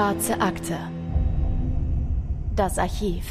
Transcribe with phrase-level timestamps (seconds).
[0.00, 0.78] Schwarze Akte.
[2.56, 3.22] Das Archiv.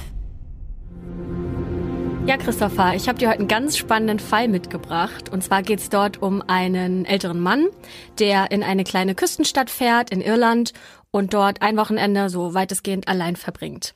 [2.27, 5.29] Ja, Christopher, ich habe dir heute einen ganz spannenden Fall mitgebracht.
[5.29, 7.66] Und zwar geht es dort um einen älteren Mann,
[8.20, 10.73] der in eine kleine Küstenstadt fährt in Irland
[11.09, 13.95] und dort ein Wochenende so weitestgehend allein verbringt.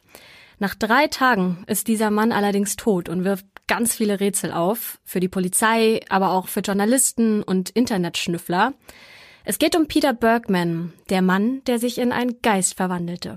[0.57, 5.19] Nach drei Tagen ist dieser Mann allerdings tot und wirft ganz viele Rätsel auf, für
[5.19, 8.73] die Polizei, aber auch für Journalisten und Internetschnüffler.
[9.45, 13.35] Es geht um Peter Bergman, der Mann, der sich in einen Geist verwandelte.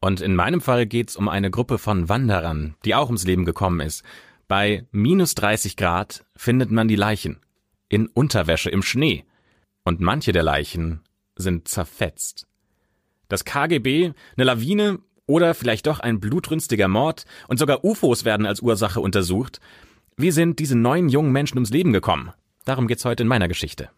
[0.00, 3.80] Und in meinem Fall geht's um eine Gruppe von Wanderern, die auch ums Leben gekommen
[3.80, 4.04] ist.
[4.48, 7.40] Bei minus 30 Grad findet man die Leichen.
[7.88, 9.24] In Unterwäsche im Schnee.
[9.84, 11.00] Und manche der Leichen
[11.36, 12.46] sind zerfetzt.
[13.28, 18.60] Das KGB, eine Lawine oder vielleicht doch ein blutrünstiger Mord und sogar UFOs werden als
[18.60, 19.60] Ursache untersucht.
[20.16, 22.32] Wie sind diese neun jungen Menschen ums Leben gekommen?
[22.64, 23.90] Darum geht's heute in meiner Geschichte.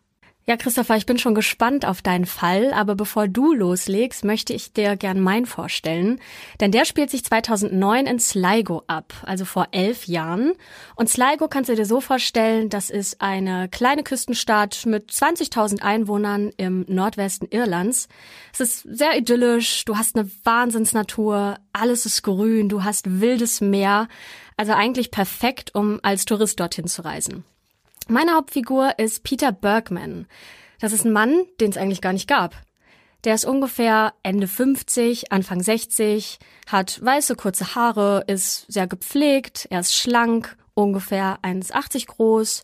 [0.48, 4.72] Ja, Christopher, ich bin schon gespannt auf deinen Fall, aber bevor du loslegst, möchte ich
[4.72, 6.22] dir gern meinen vorstellen.
[6.58, 10.54] Denn der spielt sich 2009 in Sligo ab, also vor elf Jahren.
[10.96, 16.50] Und Sligo kannst du dir so vorstellen, das ist eine kleine Küstenstadt mit 20.000 Einwohnern
[16.56, 18.08] im Nordwesten Irlands.
[18.54, 24.08] Es ist sehr idyllisch, du hast eine Wahnsinnsnatur, alles ist grün, du hast wildes Meer.
[24.56, 27.44] Also eigentlich perfekt, um als Tourist dorthin zu reisen.
[28.10, 30.26] Meine Hauptfigur ist Peter Bergman.
[30.80, 32.54] Das ist ein Mann, den es eigentlich gar nicht gab.
[33.24, 39.80] Der ist ungefähr Ende 50, Anfang 60, hat weiße kurze Haare, ist sehr gepflegt, er
[39.80, 42.62] ist schlank, ungefähr 1,80 groß.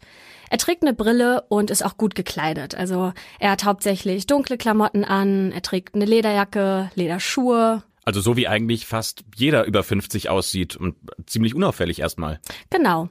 [0.49, 2.75] Er trägt eine Brille und ist auch gut gekleidet.
[2.75, 7.83] Also er hat hauptsächlich dunkle Klamotten an, er trägt eine Lederjacke, Lederschuhe.
[8.07, 10.95] Also so wie eigentlich fast jeder über 50 aussieht und
[11.27, 12.41] ziemlich unauffällig erstmal.
[12.71, 13.11] Genau.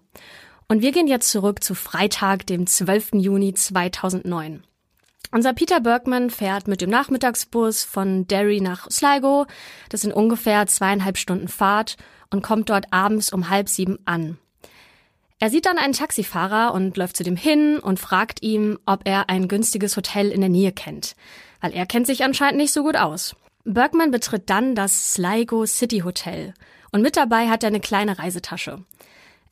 [0.74, 3.10] Und wir gehen jetzt zurück zu Freitag, dem 12.
[3.14, 4.64] Juni 2009.
[5.32, 9.46] Unser Peter Bergman fährt mit dem Nachmittagsbus von Derry nach Sligo.
[9.90, 11.98] Das sind ungefähr zweieinhalb Stunden Fahrt
[12.32, 14.40] und kommt dort abends um halb sieben an.
[15.38, 19.30] Er sieht dann einen Taxifahrer und läuft zu dem hin und fragt ihm, ob er
[19.30, 21.16] ein günstiges Hotel in der Nähe kennt,
[21.62, 23.36] weil er kennt sich anscheinend nicht so gut aus.
[23.64, 26.56] Bergman betritt dann das Sligo City Hotel
[26.92, 28.84] und mit dabei hat er eine kleine Reisetasche.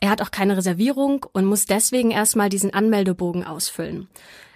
[0.02, 4.10] Er hat auch keine Reservierung und muss deswegen erstmal diesen Anmeldebogen ausfüllen.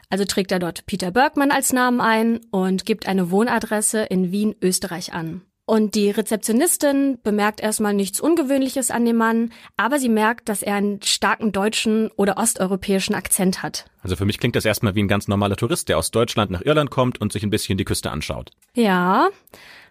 [0.09, 4.55] Also trägt er dort Peter Bergmann als Namen ein und gibt eine Wohnadresse in Wien,
[4.61, 5.41] Österreich an.
[5.67, 10.75] Und die Rezeptionistin bemerkt erstmal nichts Ungewöhnliches an dem Mann, aber sie merkt, dass er
[10.75, 13.85] einen starken deutschen oder osteuropäischen Akzent hat.
[14.03, 16.61] Also für mich klingt das erstmal wie ein ganz normaler Tourist, der aus Deutschland nach
[16.61, 18.51] Irland kommt und sich ein bisschen die Küste anschaut.
[18.75, 19.29] Ja,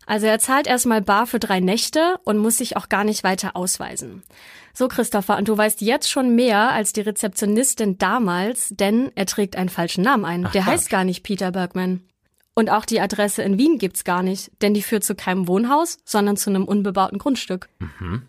[0.07, 3.57] also er zahlt erstmal bar für drei Nächte und muss sich auch gar nicht weiter
[3.57, 4.23] ausweisen.
[4.73, 9.57] So, Christopher, und du weißt jetzt schon mehr als die Rezeptionistin damals, denn er trägt
[9.57, 10.47] einen falschen Namen ein.
[10.47, 12.03] Ach, Der heißt gar nicht Peter Bergman.
[12.55, 15.99] Und auch die Adresse in Wien gibt's gar nicht, denn die führt zu keinem Wohnhaus,
[16.05, 17.69] sondern zu einem unbebauten Grundstück.
[17.79, 18.23] Mhm.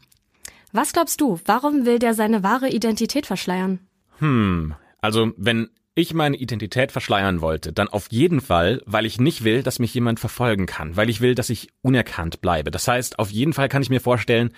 [0.71, 3.79] Was glaubst du, warum will der seine wahre Identität verschleiern?
[4.19, 9.45] Hm, also wenn ich meine Identität verschleiern wollte, dann auf jeden Fall, weil ich nicht
[9.45, 12.69] will, dass mich jemand verfolgen kann, weil ich will, dass ich unerkannt bleibe.
[12.69, 14.51] Das heißt, auf jeden Fall kann ich mir vorstellen,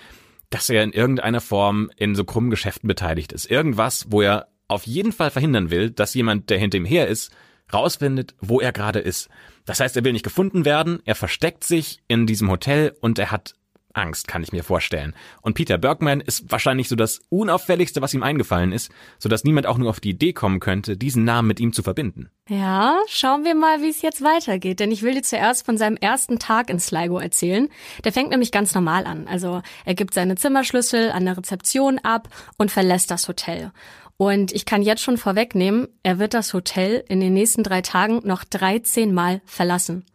[0.50, 3.50] dass er in irgendeiner Form in so krummen Geschäften beteiligt ist.
[3.50, 7.32] Irgendwas, wo er auf jeden Fall verhindern will, dass jemand, der hinter ihm her ist,
[7.72, 9.30] rausfindet, wo er gerade ist.
[9.66, 13.32] Das heißt, er will nicht gefunden werden, er versteckt sich in diesem Hotel und er
[13.32, 13.56] hat
[13.94, 15.16] Angst, kann ich mir vorstellen.
[15.42, 19.78] Und Peter Bergman ist wahrscheinlich so das unauffälligste, was ihm eingefallen ist, sodass niemand auch
[19.78, 22.30] nur auf die Idee kommen könnte, diesen Namen mit ihm zu verbinden.
[22.50, 25.98] Ja, schauen wir mal, wie es jetzt weitergeht, denn ich will dir zuerst von seinem
[25.98, 27.70] ersten Tag in Sligo erzählen.
[28.04, 29.28] Der fängt nämlich ganz normal an.
[29.28, 33.72] Also er gibt seine Zimmerschlüssel an der Rezeption ab und verlässt das Hotel.
[34.18, 38.22] Und ich kann jetzt schon vorwegnehmen, er wird das Hotel in den nächsten drei Tagen
[38.24, 40.06] noch 13 Mal verlassen.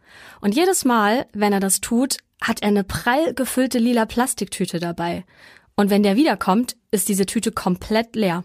[0.41, 5.23] Und jedes Mal, wenn er das tut, hat er eine prall gefüllte lila Plastiktüte dabei.
[5.75, 8.43] Und wenn der wiederkommt, ist diese Tüte komplett leer.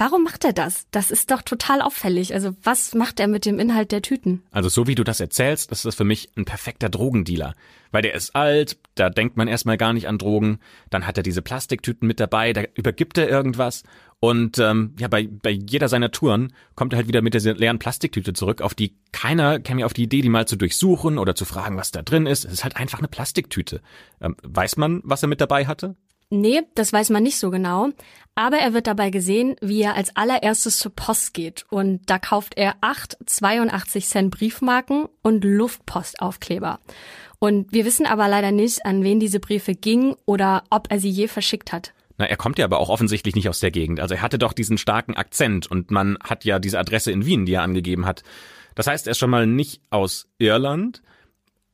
[0.00, 0.86] Warum macht er das?
[0.92, 2.32] Das ist doch total auffällig.
[2.32, 4.44] Also was macht er mit dem Inhalt der Tüten?
[4.52, 7.54] Also so wie du das erzählst, ist das für mich ein perfekter Drogendealer.
[7.90, 11.24] Weil der ist alt, da denkt man erstmal gar nicht an Drogen, dann hat er
[11.24, 13.82] diese Plastiktüten mit dabei, da übergibt er irgendwas
[14.20, 17.78] und ähm, ja, bei, bei jeder seiner Touren kommt er halt wieder mit dieser leeren
[17.78, 21.44] Plastiktüte zurück, auf die keiner käme auf die Idee, die mal zu durchsuchen oder zu
[21.44, 22.44] fragen, was da drin ist.
[22.44, 23.80] Es ist halt einfach eine Plastiktüte.
[24.20, 25.94] Ähm, weiß man, was er mit dabei hatte?
[26.30, 27.90] Nee, das weiß man nicht so genau.
[28.34, 31.64] Aber er wird dabei gesehen, wie er als allererstes zur Post geht.
[31.70, 36.80] Und da kauft er acht 82 Cent Briefmarken und Luftpostaufkleber.
[37.38, 41.10] Und wir wissen aber leider nicht, an wen diese Briefe gingen oder ob er sie
[41.10, 41.94] je verschickt hat.
[42.18, 44.00] Na, er kommt ja aber auch offensichtlich nicht aus der Gegend.
[44.00, 47.46] Also er hatte doch diesen starken Akzent und man hat ja diese Adresse in Wien,
[47.46, 48.24] die er angegeben hat.
[48.74, 51.02] Das heißt, er ist schon mal nicht aus Irland.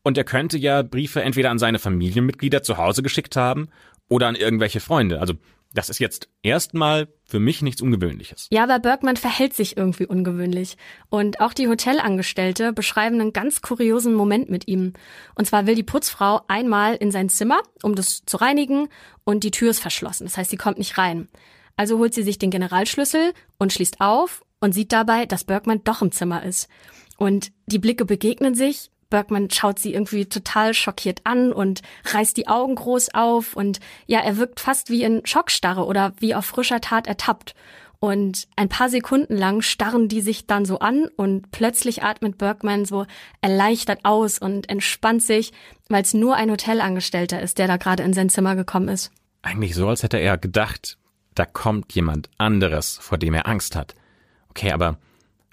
[0.02, 3.68] Und er könnte ja Briefe entweder an seine Familienmitglieder zu Hause geschickt haben
[4.08, 5.18] oder an irgendwelche Freunde.
[5.18, 5.34] Also
[5.74, 8.46] das ist jetzt erstmal für mich nichts Ungewöhnliches.
[8.50, 10.76] Ja, aber Bergmann verhält sich irgendwie ungewöhnlich.
[11.10, 14.92] Und auch die Hotelangestellte beschreiben einen ganz kuriosen Moment mit ihm.
[15.34, 18.88] Und zwar will die Putzfrau einmal in sein Zimmer, um das zu reinigen,
[19.24, 20.24] und die Tür ist verschlossen.
[20.24, 21.28] Das heißt, sie kommt nicht rein.
[21.76, 26.02] Also holt sie sich den Generalschlüssel und schließt auf und sieht dabei, dass Bergmann doch
[26.02, 26.68] im Zimmer ist.
[27.16, 32.48] Und die Blicke begegnen sich Bergman schaut sie irgendwie total schockiert an und reißt die
[32.48, 33.78] Augen groß auf und
[34.08, 37.54] ja, er wirkt fast wie in Schockstarre oder wie auf frischer Tat ertappt.
[38.00, 42.86] Und ein paar Sekunden lang starren die sich dann so an und plötzlich atmet Bergman
[42.86, 43.06] so
[43.40, 45.52] erleichtert aus und entspannt sich,
[45.88, 49.12] weil es nur ein Hotelangestellter ist, der da gerade in sein Zimmer gekommen ist.
[49.42, 50.98] Eigentlich so, als hätte er gedacht,
[51.36, 53.94] da kommt jemand anderes, vor dem er Angst hat.
[54.50, 54.98] Okay, aber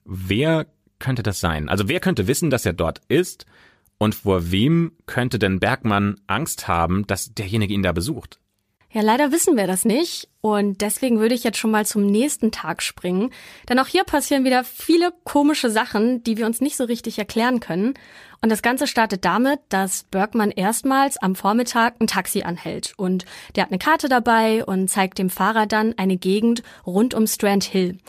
[0.03, 0.65] wer
[1.01, 1.67] könnte das sein?
[1.67, 3.45] Also wer könnte wissen, dass er dort ist?
[3.97, 8.39] Und vor wem könnte denn Bergmann Angst haben, dass derjenige ihn da besucht?
[8.93, 10.27] Ja, leider wissen wir das nicht.
[10.41, 13.31] Und deswegen würde ich jetzt schon mal zum nächsten Tag springen.
[13.69, 17.59] Denn auch hier passieren wieder viele komische Sachen, die wir uns nicht so richtig erklären
[17.59, 17.93] können.
[18.43, 22.93] Und das Ganze startet damit, dass Bergmann erstmals am Vormittag ein Taxi anhält.
[22.97, 27.27] Und der hat eine Karte dabei und zeigt dem Fahrer dann eine Gegend rund um
[27.27, 27.99] Strand Hill.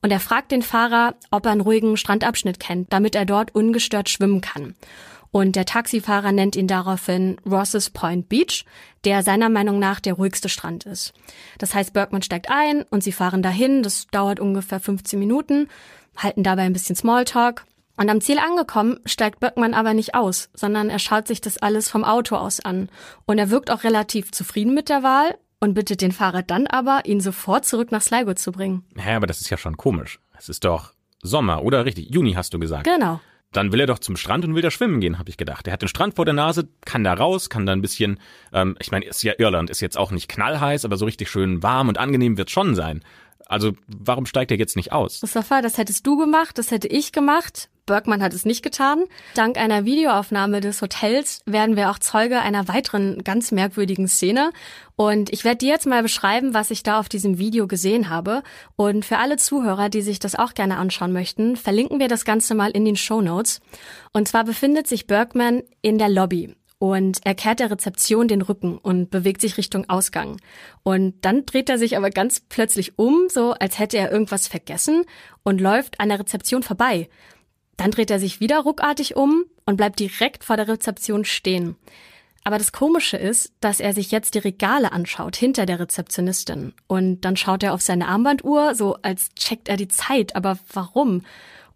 [0.00, 4.08] Und er fragt den Fahrer, ob er einen ruhigen Strandabschnitt kennt, damit er dort ungestört
[4.08, 4.74] schwimmen kann.
[5.30, 8.64] Und der Taxifahrer nennt ihn daraufhin Rosses Point Beach,
[9.04, 11.12] der seiner Meinung nach der ruhigste Strand ist.
[11.58, 13.82] Das heißt, Bergman steigt ein und sie fahren dahin.
[13.82, 15.68] Das dauert ungefähr 15 Minuten,
[16.16, 17.64] halten dabei ein bisschen Smalltalk.
[18.02, 21.88] Und am Ziel angekommen, steigt Böckmann aber nicht aus, sondern er schaut sich das alles
[21.88, 22.88] vom Auto aus an.
[23.26, 27.02] Und er wirkt auch relativ zufrieden mit der Wahl und bittet den Fahrer dann aber,
[27.04, 28.84] ihn sofort zurück nach Sligo zu bringen.
[28.96, 30.18] Hä, aber das ist ja schon komisch.
[30.36, 32.12] Es ist doch Sommer, oder richtig?
[32.12, 32.82] Juni hast du gesagt.
[32.82, 33.20] Genau.
[33.52, 35.68] Dann will er doch zum Strand und will da schwimmen gehen, habe ich gedacht.
[35.68, 38.18] Er hat den Strand vor der Nase, kann da raus, kann da ein bisschen,
[38.52, 41.62] ähm, ich meine, ist ja Irland, ist jetzt auch nicht knallheiß, aber so richtig schön
[41.62, 43.04] warm und angenehm wird schon sein.
[43.46, 45.22] Also warum steigt er jetzt nicht aus?
[45.22, 47.68] Mustafa, das hättest du gemacht, das hätte ich gemacht.
[47.86, 49.04] Bergmann hat es nicht getan.
[49.34, 54.52] Dank einer Videoaufnahme des Hotels werden wir auch Zeuge einer weiteren ganz merkwürdigen Szene.
[54.94, 58.42] Und ich werde dir jetzt mal beschreiben, was ich da auf diesem Video gesehen habe.
[58.76, 62.54] Und für alle Zuhörer, die sich das auch gerne anschauen möchten, verlinken wir das Ganze
[62.54, 63.60] mal in den Show Notes.
[64.12, 68.76] Und zwar befindet sich Bergman in der Lobby und er kehrt der Rezeption den Rücken
[68.76, 70.38] und bewegt sich Richtung Ausgang.
[70.82, 75.04] Und dann dreht er sich aber ganz plötzlich um, so als hätte er irgendwas vergessen
[75.44, 77.08] und läuft an der Rezeption vorbei.
[77.76, 81.76] Dann dreht er sich wieder ruckartig um und bleibt direkt vor der Rezeption stehen.
[82.44, 86.74] Aber das Komische ist, dass er sich jetzt die Regale anschaut hinter der Rezeptionistin.
[86.88, 90.34] Und dann schaut er auf seine Armbanduhr, so als checkt er die Zeit.
[90.34, 91.22] Aber warum?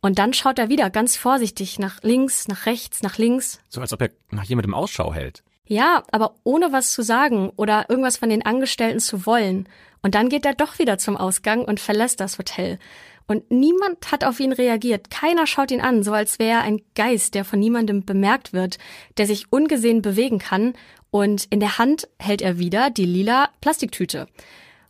[0.00, 3.60] Und dann schaut er wieder ganz vorsichtig nach links, nach rechts, nach links.
[3.68, 5.42] So als ob er nach jemandem Ausschau hält.
[5.66, 9.68] Ja, aber ohne was zu sagen oder irgendwas von den Angestellten zu wollen.
[10.02, 12.78] Und dann geht er doch wieder zum Ausgang und verlässt das Hotel.
[13.26, 15.10] Und niemand hat auf ihn reagiert.
[15.10, 18.78] Keiner schaut ihn an, so als wäre er ein Geist, der von niemandem bemerkt wird,
[19.18, 20.74] der sich ungesehen bewegen kann.
[21.10, 24.28] Und in der Hand hält er wieder die lila Plastiktüte.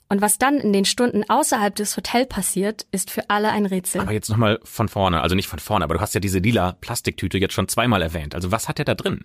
[0.09, 4.03] Und was dann in den Stunden außerhalb des Hotels passiert, ist für alle ein Rätsel.
[4.03, 6.73] Aber jetzt nochmal von vorne, also nicht von vorne, aber du hast ja diese lila
[6.81, 8.35] Plastiktüte jetzt schon zweimal erwähnt.
[8.35, 9.25] Also was hat er da drin?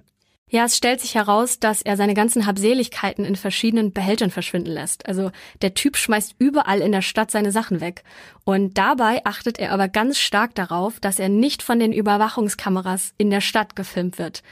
[0.53, 5.05] Ja, es stellt sich heraus, dass er seine ganzen Habseligkeiten in verschiedenen Behältern verschwinden lässt.
[5.05, 5.31] Also
[5.61, 8.03] der Typ schmeißt überall in der Stadt seine Sachen weg.
[8.43, 13.29] Und dabei achtet er aber ganz stark darauf, dass er nicht von den Überwachungskameras in
[13.29, 14.43] der Stadt gefilmt wird.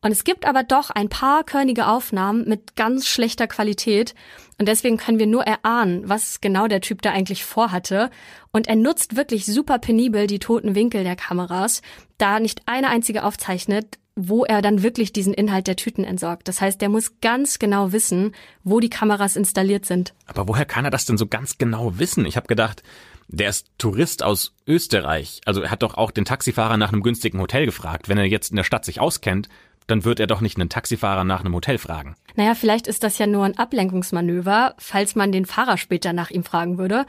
[0.00, 4.16] Und es gibt aber doch ein paar körnige Aufnahmen mit ganz schlechter Qualität.
[4.58, 8.10] Und deswegen können wir nur erahnen, was genau der Typ da eigentlich vorhatte.
[8.50, 11.80] Und er nutzt wirklich super penibel die toten Winkel der Kameras,
[12.18, 16.46] da nicht eine einzige aufzeichnet, wo er dann wirklich diesen Inhalt der Tüten entsorgt.
[16.46, 20.14] Das heißt, der muss ganz genau wissen, wo die Kameras installiert sind.
[20.26, 22.24] Aber woher kann er das denn so ganz genau wissen?
[22.24, 22.82] Ich habe gedacht,
[23.28, 25.40] der ist Tourist aus Österreich.
[25.46, 28.08] Also er hat doch auch den Taxifahrer nach einem günstigen Hotel gefragt.
[28.08, 29.48] Wenn er jetzt in der Stadt sich auskennt,
[29.86, 32.14] dann wird er doch nicht einen Taxifahrer nach einem Hotel fragen.
[32.36, 36.44] Naja, vielleicht ist das ja nur ein Ablenkungsmanöver, falls man den Fahrer später nach ihm
[36.44, 37.04] fragen würde.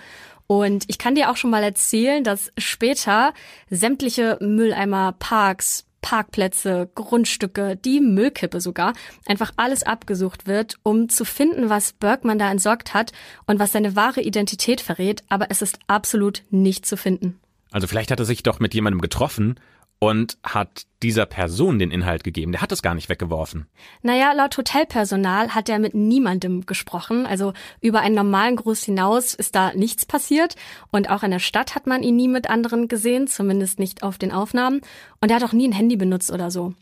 [0.48, 3.34] Und ich kann dir auch schon mal erzählen, dass später
[3.70, 8.94] sämtliche Mülleimer, Parks, Parkplätze, Grundstücke, die Müllkippe sogar,
[9.26, 13.12] einfach alles abgesucht wird, um zu finden, was Bergman da entsorgt hat
[13.48, 17.40] und was seine wahre Identität verrät, aber es ist absolut nicht zu finden.
[17.72, 19.60] Also vielleicht hat er sich doch mit jemandem getroffen
[20.00, 22.52] und hat dieser Person den Inhalt gegeben.
[22.52, 23.68] Der hat es gar nicht weggeworfen.
[24.02, 27.26] Naja, laut Hotelpersonal hat er mit niemandem gesprochen.
[27.26, 30.56] Also über einen normalen Gruß hinaus ist da nichts passiert.
[30.92, 34.18] Und auch in der Stadt hat man ihn nie mit anderen gesehen, zumindest nicht auf
[34.18, 34.82] den Aufnahmen.
[35.22, 36.74] Und er hat auch nie ein Handy benutzt oder so.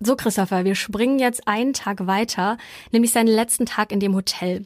[0.00, 2.56] So, Christopher, wir springen jetzt einen Tag weiter,
[2.92, 4.64] nämlich seinen letzten Tag in dem Hotel.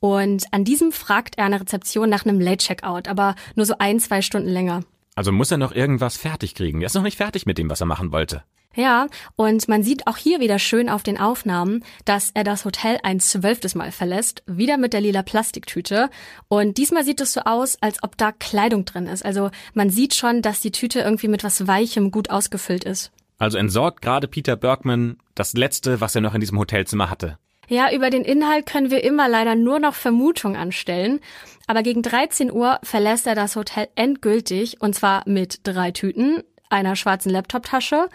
[0.00, 4.22] Und an diesem fragt er der Rezeption nach einem Late-Checkout, aber nur so ein, zwei
[4.22, 4.82] Stunden länger.
[5.14, 6.80] Also muss er noch irgendwas fertig kriegen.
[6.80, 8.42] Er ist noch nicht fertig mit dem, was er machen wollte.
[8.74, 12.98] Ja, und man sieht auch hier wieder schön auf den Aufnahmen, dass er das Hotel
[13.02, 16.08] ein zwölftes Mal verlässt, wieder mit der lila Plastiktüte.
[16.48, 19.24] Und diesmal sieht es so aus, als ob da Kleidung drin ist.
[19.24, 23.12] Also man sieht schon, dass die Tüte irgendwie mit was Weichem gut ausgefüllt ist.
[23.38, 27.38] Also entsorgt gerade Peter Bergman das Letzte, was er noch in diesem Hotelzimmer hatte.
[27.68, 31.20] Ja, über den Inhalt können wir immer leider nur noch Vermutungen anstellen.
[31.66, 36.96] Aber gegen 13 Uhr verlässt er das Hotel endgültig und zwar mit drei Tüten, einer
[36.96, 38.08] schwarzen Laptoptasche,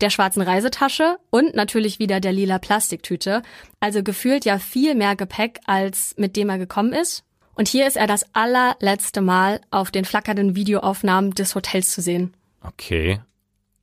[0.00, 3.42] der schwarzen Reisetasche und natürlich wieder der lila Plastiktüte.
[3.80, 7.24] Also gefühlt ja viel mehr Gepäck, als mit dem er gekommen ist.
[7.54, 12.34] Und hier ist er das allerletzte Mal auf den flackernden Videoaufnahmen des Hotels zu sehen.
[12.62, 13.20] Okay.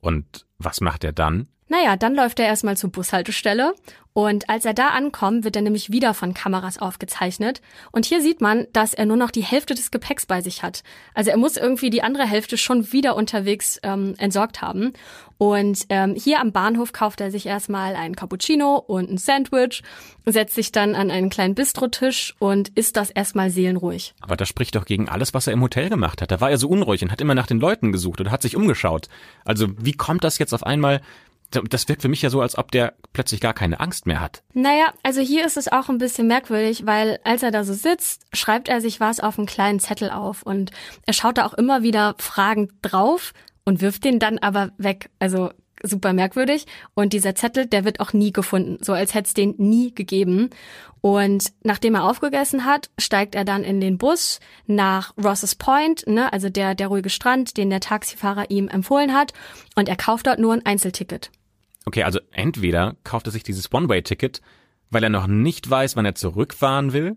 [0.00, 1.48] Und was macht er dann?
[1.68, 3.74] Naja, dann läuft er erstmal zur Bushaltestelle
[4.16, 7.60] und als er da ankommt, wird er nämlich wieder von Kameras aufgezeichnet.
[7.92, 10.84] Und hier sieht man, dass er nur noch die Hälfte des Gepäcks bei sich hat.
[11.12, 14.94] Also er muss irgendwie die andere Hälfte schon wieder unterwegs ähm, entsorgt haben.
[15.36, 19.82] Und ähm, hier am Bahnhof kauft er sich erstmal einen Cappuccino und ein Sandwich,
[20.24, 24.14] setzt sich dann an einen kleinen Bistrotisch und isst das erstmal seelenruhig.
[24.22, 26.30] Aber das spricht doch gegen alles, was er im Hotel gemacht hat.
[26.30, 28.56] Da war er so unruhig und hat immer nach den Leuten gesucht oder hat sich
[28.56, 29.10] umgeschaut.
[29.44, 31.02] Also wie kommt das jetzt auf einmal,
[31.50, 34.42] das wirkt für mich ja so, als ob der plötzlich gar keine Angst mehr hat.
[34.52, 38.26] Naja, also hier ist es auch ein bisschen merkwürdig, weil als er da so sitzt,
[38.32, 40.70] schreibt er sich was auf einen kleinen Zettel auf und
[41.06, 43.32] er schaut da auch immer wieder fragend drauf
[43.64, 45.10] und wirft den dann aber weg.
[45.18, 45.50] Also
[45.82, 46.66] super merkwürdig.
[46.94, 50.50] Und dieser Zettel, der wird auch nie gefunden, so als hätte es den nie gegeben.
[51.00, 56.32] Und nachdem er aufgegessen hat, steigt er dann in den Bus nach Rosses Point, ne,
[56.32, 59.32] also der, der ruhige Strand, den der Taxifahrer ihm empfohlen hat.
[59.76, 61.30] Und er kauft dort nur ein Einzelticket.
[61.86, 64.42] Okay, also entweder kauft er sich dieses One-Way-Ticket,
[64.90, 67.16] weil er noch nicht weiß, wann er zurückfahren will,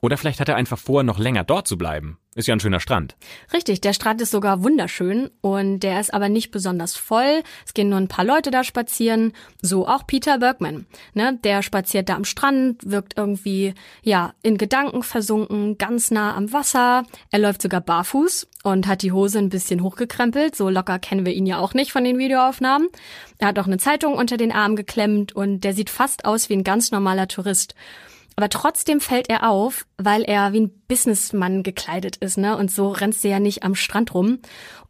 [0.00, 2.18] oder vielleicht hat er einfach vor, noch länger dort zu bleiben.
[2.34, 3.14] Ist ja ein schöner Strand.
[3.52, 7.42] Richtig, der Strand ist sogar wunderschön und der ist aber nicht besonders voll.
[7.66, 10.86] Es gehen nur ein paar Leute da spazieren, so auch Peter Bergman.
[11.12, 16.54] Ne, der spaziert da am Strand, wirkt irgendwie ja in Gedanken versunken, ganz nah am
[16.54, 17.04] Wasser.
[17.30, 20.56] Er läuft sogar barfuß und hat die Hose ein bisschen hochgekrempelt.
[20.56, 22.88] So locker kennen wir ihn ja auch nicht von den Videoaufnahmen.
[23.36, 26.54] Er hat auch eine Zeitung unter den Arm geklemmt und der sieht fast aus wie
[26.54, 27.74] ein ganz normaler Tourist.
[28.36, 32.56] Aber trotzdem fällt er auf, weil er wie ein Businessmann gekleidet ist, ne?
[32.56, 34.38] Und so rennst du ja nicht am Strand rum.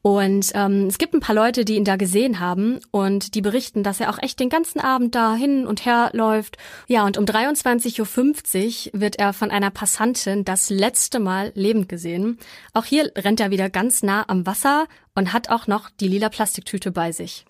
[0.02, 3.84] Und ähm, es gibt ein paar Leute, die ihn da gesehen haben und die berichten,
[3.84, 6.56] dass er auch echt den ganzen Abend da hin und her läuft.
[6.88, 12.38] Ja, und um 23.50 Uhr wird er von einer Passantin das letzte Mal lebend gesehen.
[12.72, 16.30] Auch hier rennt er wieder ganz nah am Wasser und hat auch noch die lila
[16.30, 17.44] Plastiktüte bei sich.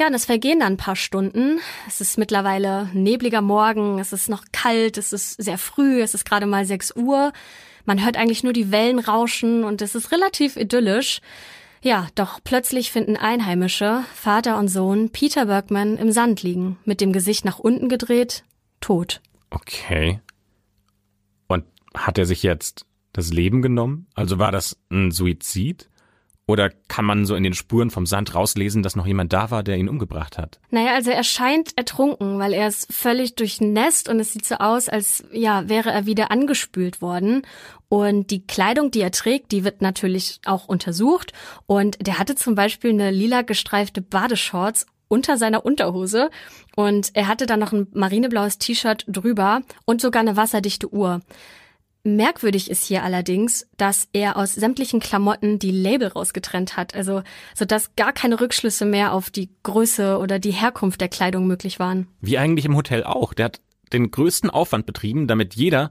[0.00, 1.60] Ja, und es vergehen dann ein paar Stunden.
[1.86, 6.24] Es ist mittlerweile nebliger Morgen, es ist noch kalt, es ist sehr früh, es ist
[6.24, 7.34] gerade mal 6 Uhr.
[7.84, 11.20] Man hört eigentlich nur die Wellen rauschen und es ist relativ idyllisch.
[11.82, 17.12] Ja, doch plötzlich finden Einheimische, Vater und Sohn, Peter Bergman im Sand liegen, mit dem
[17.12, 18.44] Gesicht nach unten gedreht,
[18.80, 19.20] tot.
[19.50, 20.22] Okay.
[21.46, 24.06] Und hat er sich jetzt das Leben genommen?
[24.14, 25.89] Also war das ein Suizid?
[26.50, 29.62] Oder kann man so in den Spuren vom Sand rauslesen, dass noch jemand da war,
[29.62, 30.58] der ihn umgebracht hat?
[30.70, 34.88] Naja, also er scheint ertrunken, weil er ist völlig durchnässt und es sieht so aus,
[34.88, 37.42] als ja, wäre er wieder angespült worden.
[37.88, 41.32] Und die Kleidung, die er trägt, die wird natürlich auch untersucht.
[41.66, 46.30] Und der hatte zum Beispiel eine lila gestreifte Badeshorts unter seiner Unterhose
[46.74, 51.20] und er hatte dann noch ein marineblaues T-Shirt drüber und sogar eine wasserdichte Uhr.
[52.02, 57.22] Merkwürdig ist hier allerdings, dass er aus sämtlichen Klamotten die Label rausgetrennt hat, also
[57.54, 61.78] so dass gar keine Rückschlüsse mehr auf die Größe oder die Herkunft der Kleidung möglich
[61.78, 62.08] waren.
[62.20, 63.34] Wie eigentlich im Hotel auch.
[63.34, 63.60] Der hat
[63.92, 65.90] den größten Aufwand betrieben, damit jeder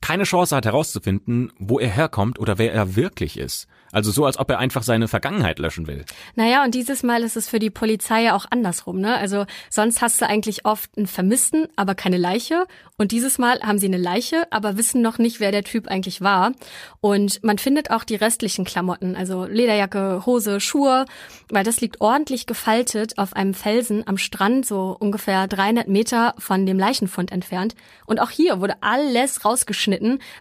[0.00, 3.66] keine Chance hat herauszufinden, wo er herkommt oder wer er wirklich ist.
[3.90, 6.04] Also so, als ob er einfach seine Vergangenheit löschen will.
[6.34, 9.16] Naja, und dieses Mal ist es für die Polizei ja auch andersrum, ne?
[9.16, 12.66] Also sonst hast du eigentlich oft einen Vermissten, aber keine Leiche.
[12.98, 16.20] Und dieses Mal haben sie eine Leiche, aber wissen noch nicht, wer der Typ eigentlich
[16.20, 16.52] war.
[17.00, 21.06] Und man findet auch die restlichen Klamotten, also Lederjacke, Hose, Schuhe,
[21.48, 26.66] weil das liegt ordentlich gefaltet auf einem Felsen am Strand, so ungefähr 300 Meter von
[26.66, 27.74] dem Leichenfund entfernt.
[28.04, 29.87] Und auch hier wurde alles rausgeschnitten,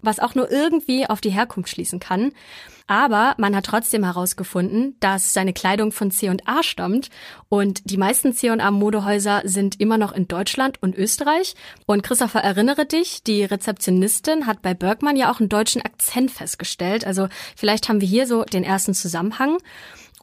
[0.01, 2.31] was auch nur irgendwie auf die Herkunft schließen kann.
[2.87, 7.09] Aber man hat trotzdem herausgefunden, dass seine Kleidung von C&A stammt
[7.49, 11.55] und die meisten C&A Modehäuser sind immer noch in Deutschland und Österreich.
[11.85, 17.05] Und Christopher, erinnere dich, die Rezeptionistin hat bei Bergmann ja auch einen deutschen Akzent festgestellt.
[17.05, 17.27] Also
[17.57, 19.57] vielleicht haben wir hier so den ersten Zusammenhang.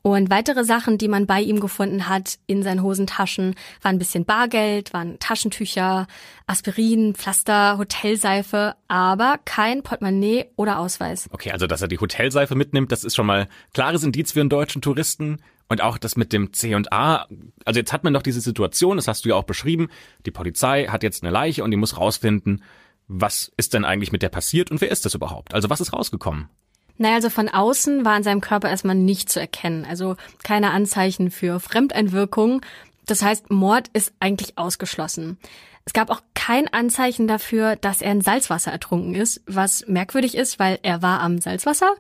[0.07, 4.27] Und weitere Sachen, die man bei ihm gefunden hat in seinen Hosentaschen, waren ein bisschen
[4.27, 6.07] Bargeld, waren Taschentücher,
[6.47, 11.31] Aspirin, Pflaster, Hotelseife, aber kein Portemonnaie oder Ausweis.
[11.33, 14.51] Okay, also dass er die Hotelseife mitnimmt, das ist schon mal klares Indiz für einen
[14.51, 15.39] deutschen Touristen.
[15.69, 17.27] Und auch das mit dem C und A.
[17.65, 19.89] Also jetzt hat man doch diese Situation, das hast du ja auch beschrieben.
[20.27, 22.63] Die Polizei hat jetzt eine Leiche und die muss rausfinden,
[23.09, 25.55] was ist denn eigentlich mit der passiert und wer ist das überhaupt?
[25.55, 26.51] Also was ist rausgekommen?
[26.97, 29.85] Naja, also von außen war an seinem Körper erstmal nicht zu erkennen.
[29.85, 32.61] Also keine Anzeichen für Fremdeinwirkung.
[33.07, 35.39] Das heißt, Mord ist eigentlich ausgeschlossen.
[35.85, 40.59] Es gab auch kein Anzeichen dafür, dass er in Salzwasser ertrunken ist, was merkwürdig ist,
[40.59, 41.95] weil er war am Salzwasser.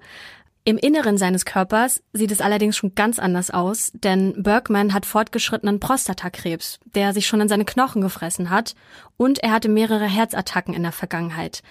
[0.66, 5.78] Im Inneren seines Körpers sieht es allerdings schon ganz anders aus, denn Bergman hat fortgeschrittenen
[5.78, 8.74] Prostatakrebs, der sich schon in seine Knochen gefressen hat,
[9.18, 11.62] und er hatte mehrere Herzattacken in der Vergangenheit.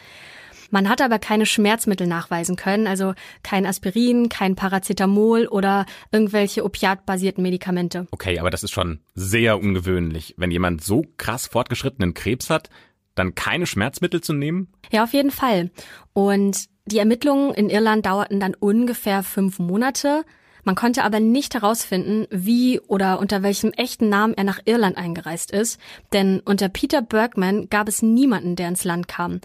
[0.74, 3.14] Man hat aber keine Schmerzmittel nachweisen können, also
[3.44, 8.08] kein Aspirin, kein Paracetamol oder irgendwelche opiatbasierten Medikamente.
[8.10, 12.72] Okay, aber das ist schon sehr ungewöhnlich, wenn jemand so krass fortgeschrittenen Krebs hat,
[13.14, 14.68] dann keine Schmerzmittel zu nehmen?
[14.92, 15.70] Ja, auf jeden Fall.
[16.14, 20.24] Und die Ermittlungen in Irland dauerten dann ungefähr fünf Monate.
[20.64, 25.52] Man konnte aber nicht herausfinden, wie oder unter welchem echten Namen er nach Irland eingereist
[25.52, 25.80] ist,
[26.14, 29.40] denn unter Peter Bergman gab es niemanden, der ins Land kam.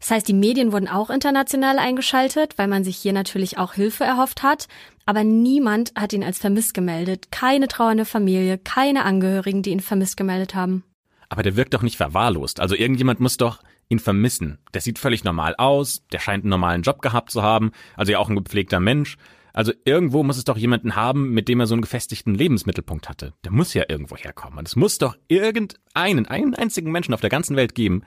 [0.00, 4.04] Das heißt, die Medien wurden auch international eingeschaltet, weil man sich hier natürlich auch Hilfe
[4.04, 4.68] erhofft hat.
[5.04, 7.30] Aber niemand hat ihn als vermisst gemeldet.
[7.30, 10.84] Keine trauernde Familie, keine Angehörigen, die ihn vermisst gemeldet haben.
[11.28, 12.60] Aber der wirkt doch nicht verwahrlost.
[12.60, 14.58] Also irgendjemand muss doch ihn vermissen.
[14.74, 18.18] Der sieht völlig normal aus, der scheint einen normalen Job gehabt zu haben, also ja
[18.18, 19.16] auch ein gepflegter Mensch.
[19.52, 23.32] Also irgendwo muss es doch jemanden haben, mit dem er so einen gefestigten Lebensmittelpunkt hatte.
[23.44, 24.58] Der muss ja irgendwo herkommen.
[24.58, 28.02] Und es muss doch irgendeinen, einen einzigen Menschen auf der ganzen Welt geben,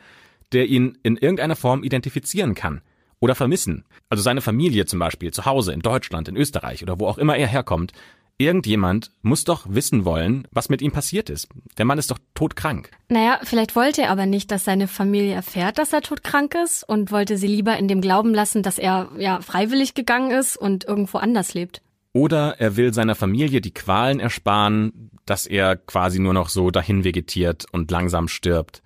[0.53, 2.81] der ihn in irgendeiner Form identifizieren kann
[3.19, 3.85] oder vermissen.
[4.09, 7.35] Also seine Familie zum Beispiel, zu Hause, in Deutschland, in Österreich oder wo auch immer
[7.35, 7.93] er herkommt.
[8.41, 11.49] Irgendjemand muss doch wissen wollen, was mit ihm passiert ist.
[11.77, 12.89] Der Mann ist doch todkrank.
[13.09, 17.11] Naja, vielleicht wollte er aber nicht, dass seine Familie erfährt, dass er todkrank ist und
[17.11, 21.17] wollte sie lieber in dem Glauben lassen, dass er ja freiwillig gegangen ist und irgendwo
[21.17, 21.81] anders lebt.
[22.13, 27.03] Oder er will seiner Familie die Qualen ersparen, dass er quasi nur noch so dahin
[27.03, 28.81] vegetiert und langsam stirbt.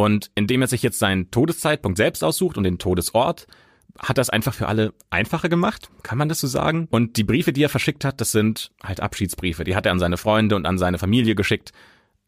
[0.00, 3.48] Und indem er sich jetzt seinen Todeszeitpunkt selbst aussucht und den Todesort,
[3.98, 6.86] hat das einfach für alle einfacher gemacht, kann man das so sagen?
[6.92, 9.64] Und die Briefe, die er verschickt hat, das sind halt Abschiedsbriefe.
[9.64, 11.72] Die hat er an seine Freunde und an seine Familie geschickt.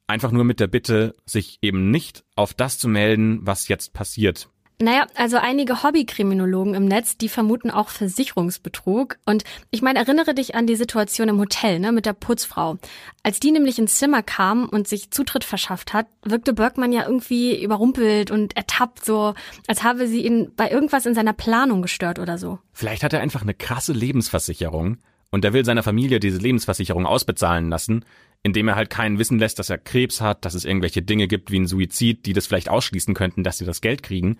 [0.08, 4.48] Einfach nur mit der Bitte, sich eben nicht auf das zu melden, was jetzt passiert.
[4.82, 9.18] Naja, also einige Hobbykriminologen im Netz, die vermuten auch Versicherungsbetrug.
[9.26, 12.78] Und ich meine, erinnere dich an die Situation im Hotel, ne, mit der Putzfrau.
[13.22, 17.62] Als die nämlich ins Zimmer kam und sich Zutritt verschafft hat, wirkte Bergmann ja irgendwie
[17.62, 19.34] überrumpelt und ertappt, so
[19.66, 22.58] als habe sie ihn bei irgendwas in seiner Planung gestört oder so.
[22.72, 24.96] Vielleicht hat er einfach eine krasse Lebensversicherung
[25.30, 28.06] und er will seiner Familie diese Lebensversicherung ausbezahlen lassen,
[28.42, 31.50] indem er halt keinen wissen lässt, dass er Krebs hat, dass es irgendwelche Dinge gibt
[31.50, 34.38] wie ein Suizid, die das vielleicht ausschließen könnten, dass sie das Geld kriegen.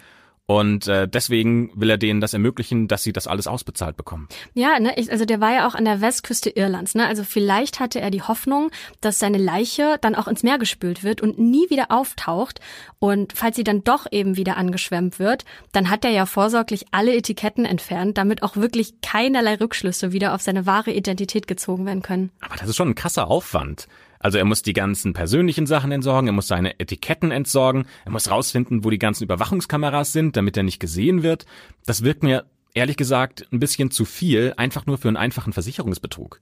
[0.50, 4.26] Und äh, deswegen will er denen das ermöglichen, dass sie das alles ausbezahlt bekommen.
[4.52, 6.96] Ja, ne, ich, also der war ja auch an der Westküste Irlands.
[6.96, 7.06] Ne?
[7.06, 11.20] Also vielleicht hatte er die Hoffnung, dass seine Leiche dann auch ins Meer gespült wird
[11.20, 12.58] und nie wieder auftaucht.
[12.98, 17.14] Und falls sie dann doch eben wieder angeschwemmt wird, dann hat er ja vorsorglich alle
[17.14, 22.32] Etiketten entfernt, damit auch wirklich keinerlei Rückschlüsse wieder auf seine wahre Identität gezogen werden können.
[22.40, 23.86] Aber das ist schon ein krasser Aufwand.
[24.20, 28.30] Also er muss die ganzen persönlichen Sachen entsorgen, er muss seine Etiketten entsorgen, er muss
[28.30, 31.46] rausfinden, wo die ganzen Überwachungskameras sind, damit er nicht gesehen wird.
[31.86, 36.40] Das wirkt mir ehrlich gesagt ein bisschen zu viel, einfach nur für einen einfachen Versicherungsbetrug.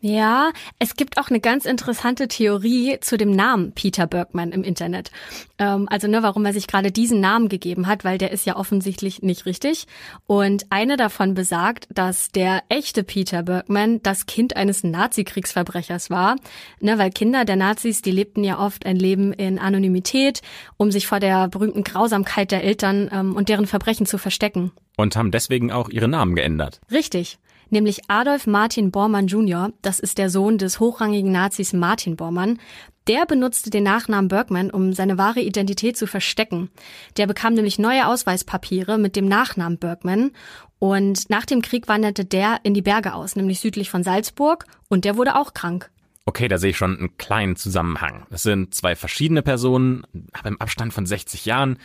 [0.00, 5.10] Ja, es gibt auch eine ganz interessante Theorie zu dem Namen Peter Bergman im Internet.
[5.58, 8.56] Ähm, also ne, warum er sich gerade diesen Namen gegeben hat, weil der ist ja
[8.56, 9.86] offensichtlich nicht richtig.
[10.26, 16.36] Und eine davon besagt, dass der echte Peter Bergman das Kind eines Nazi-Kriegsverbrechers war.
[16.80, 20.40] Ne, weil Kinder der Nazis, die lebten ja oft ein Leben in Anonymität,
[20.78, 24.72] um sich vor der berühmten Grausamkeit der Eltern ähm, und deren Verbrechen zu verstecken.
[25.00, 26.80] Und haben deswegen auch ihre Namen geändert.
[26.90, 27.38] Richtig
[27.70, 32.58] nämlich Adolf Martin Bormann Jr., das ist der Sohn des hochrangigen Nazis Martin Bormann,
[33.06, 36.70] der benutzte den Nachnamen Bergman, um seine wahre Identität zu verstecken.
[37.16, 40.32] Der bekam nämlich neue Ausweispapiere mit dem Nachnamen Bergman
[40.78, 45.04] und nach dem Krieg wanderte der in die Berge aus, nämlich südlich von Salzburg und
[45.04, 45.90] der wurde auch krank.
[46.26, 48.26] Okay, da sehe ich schon einen kleinen Zusammenhang.
[48.30, 51.78] Das sind zwei verschiedene Personen, aber im Abstand von 60 Jahren.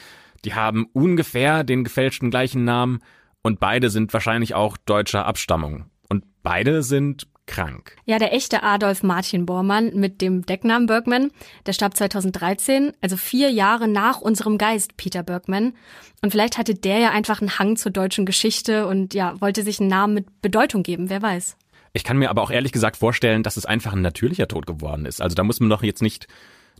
[0.46, 3.00] Die haben ungefähr den gefälschten gleichen Namen
[3.42, 5.86] und beide sind wahrscheinlich auch deutscher Abstammung.
[6.08, 7.96] Und beide sind krank.
[8.06, 11.32] Ja, der echte Adolf Martin Bormann mit dem Decknamen Bergman,
[11.66, 15.74] der starb 2013, also vier Jahre nach unserem Geist Peter Bergman.
[16.22, 19.80] Und vielleicht hatte der ja einfach einen Hang zur deutschen Geschichte und ja, wollte sich
[19.80, 21.58] einen Namen mit Bedeutung geben, wer weiß.
[21.94, 25.06] Ich kann mir aber auch ehrlich gesagt vorstellen, dass es einfach ein natürlicher Tod geworden
[25.06, 25.22] ist.
[25.22, 26.28] Also da muss man doch jetzt nicht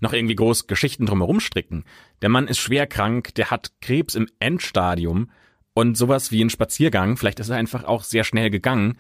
[0.02, 1.84] noch irgendwie groß Geschichten drumherum stricken.
[2.22, 5.30] Der Mann ist schwer krank, der hat Krebs im Endstadium
[5.74, 8.98] und sowas wie ein Spaziergang, vielleicht ist er einfach auch sehr schnell gegangen.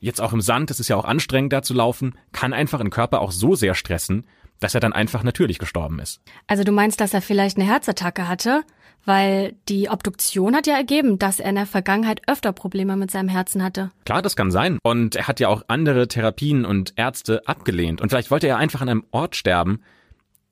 [0.00, 2.90] Jetzt auch im Sand, es ist ja auch anstrengend da zu laufen, kann einfach den
[2.90, 4.26] Körper auch so sehr stressen,
[4.58, 6.20] dass er dann einfach natürlich gestorben ist.
[6.46, 8.64] Also du meinst, dass er vielleicht eine Herzattacke hatte?
[9.04, 13.28] Weil die Obduktion hat ja ergeben, dass er in der Vergangenheit öfter Probleme mit seinem
[13.28, 13.92] Herzen hatte.
[14.04, 14.80] Klar, das kann sein.
[14.82, 18.00] Und er hat ja auch andere Therapien und Ärzte abgelehnt.
[18.00, 19.80] Und vielleicht wollte er einfach an einem Ort sterben,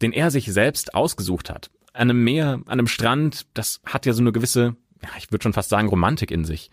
[0.05, 1.71] den er sich selbst ausgesucht hat.
[1.95, 5.43] An einem Meer, an einem Strand, das hat ja so eine gewisse, ja, ich würde
[5.43, 6.71] schon fast sagen, Romantik in sich.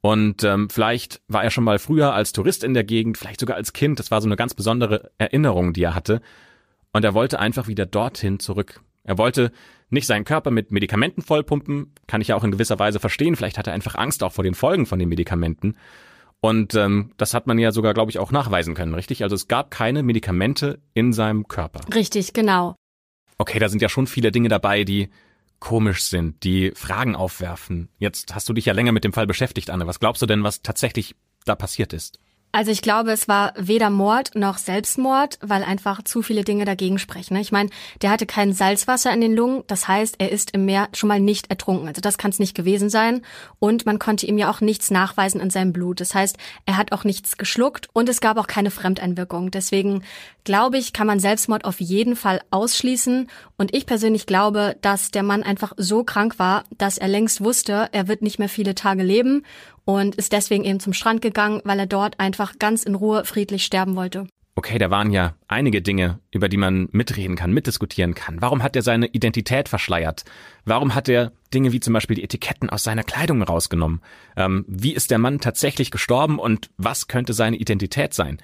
[0.00, 3.56] Und ähm, vielleicht war er schon mal früher als Tourist in der Gegend, vielleicht sogar
[3.56, 3.98] als Kind.
[3.98, 6.22] Das war so eine ganz besondere Erinnerung, die er hatte.
[6.90, 8.80] Und er wollte einfach wieder dorthin zurück.
[9.04, 9.52] Er wollte
[9.90, 13.36] nicht seinen Körper mit Medikamenten vollpumpen, kann ich ja auch in gewisser Weise verstehen.
[13.36, 15.76] Vielleicht hat er einfach Angst auch vor den Folgen von den Medikamenten.
[16.40, 19.22] Und ähm, das hat man ja sogar, glaube ich, auch nachweisen können, richtig?
[19.22, 21.80] Also es gab keine Medikamente in seinem Körper.
[21.94, 22.76] Richtig, genau.
[23.36, 25.10] Okay, da sind ja schon viele Dinge dabei, die
[25.58, 27.90] komisch sind, die Fragen aufwerfen.
[27.98, 29.86] Jetzt hast du dich ja länger mit dem Fall beschäftigt, Anne.
[29.86, 32.18] Was glaubst du denn, was tatsächlich da passiert ist?
[32.52, 36.98] Also ich glaube, es war weder Mord noch Selbstmord, weil einfach zu viele Dinge dagegen
[36.98, 37.34] sprechen.
[37.34, 37.40] Ne?
[37.40, 37.70] Ich meine,
[38.02, 41.20] der hatte kein Salzwasser in den Lungen, das heißt, er ist im Meer schon mal
[41.20, 41.86] nicht ertrunken.
[41.86, 43.22] Also das kann es nicht gewesen sein.
[43.60, 46.00] Und man konnte ihm ja auch nichts nachweisen in seinem Blut.
[46.00, 49.52] Das heißt, er hat auch nichts geschluckt und es gab auch keine Fremdeinwirkung.
[49.52, 50.02] Deswegen
[50.42, 53.28] glaube ich, kann man Selbstmord auf jeden Fall ausschließen.
[53.58, 57.88] Und ich persönlich glaube, dass der Mann einfach so krank war, dass er längst wusste,
[57.92, 59.44] er wird nicht mehr viele Tage leben
[59.94, 63.64] und ist deswegen eben zum Strand gegangen, weil er dort einfach ganz in Ruhe friedlich
[63.64, 64.26] sterben wollte.
[64.56, 68.42] Okay, da waren ja einige Dinge, über die man mitreden kann, mitdiskutieren kann.
[68.42, 70.24] Warum hat er seine Identität verschleiert?
[70.64, 74.02] Warum hat er Dinge wie zum Beispiel die Etiketten aus seiner Kleidung rausgenommen?
[74.36, 78.38] Ähm, wie ist der Mann tatsächlich gestorben und was könnte seine Identität sein?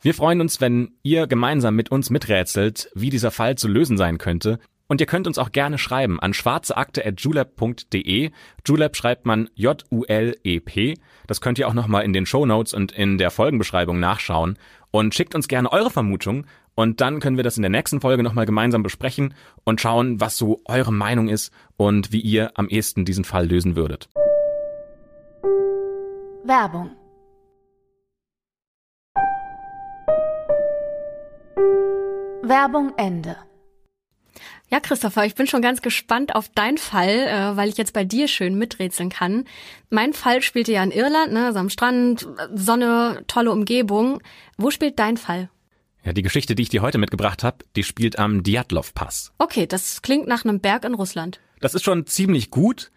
[0.00, 4.18] Wir freuen uns, wenn ihr gemeinsam mit uns miträtselt, wie dieser Fall zu lösen sein
[4.18, 4.58] könnte.
[4.92, 8.30] Und ihr könnt uns auch gerne schreiben an schwarzeakte.julep.de.
[8.66, 10.98] Julep schreibt man J-U-L-E-P.
[11.26, 14.58] Das könnt ihr auch nochmal in den Show Notes und in der Folgenbeschreibung nachschauen.
[14.90, 16.44] Und schickt uns gerne eure Vermutung.
[16.74, 19.32] Und dann können wir das in der nächsten Folge nochmal gemeinsam besprechen
[19.64, 23.76] und schauen, was so eure Meinung ist und wie ihr am ehesten diesen Fall lösen
[23.76, 24.10] würdet.
[26.44, 26.90] Werbung
[32.42, 33.36] Werbung Ende.
[34.72, 38.04] Ja, Christopher, ich bin schon ganz gespannt auf deinen Fall, äh, weil ich jetzt bei
[38.04, 39.44] dir schön miträtseln kann.
[39.90, 44.22] Mein Fall spielte ja in Irland, ne, also am Strand, Sonne, tolle Umgebung.
[44.56, 45.50] Wo spielt dein Fall?
[46.04, 49.32] Ja, die Geschichte, die ich dir heute mitgebracht habe, die spielt am Djatlov-Pass.
[49.36, 51.38] Okay, das klingt nach einem Berg in Russland.
[51.60, 52.92] Das ist schon ziemlich gut.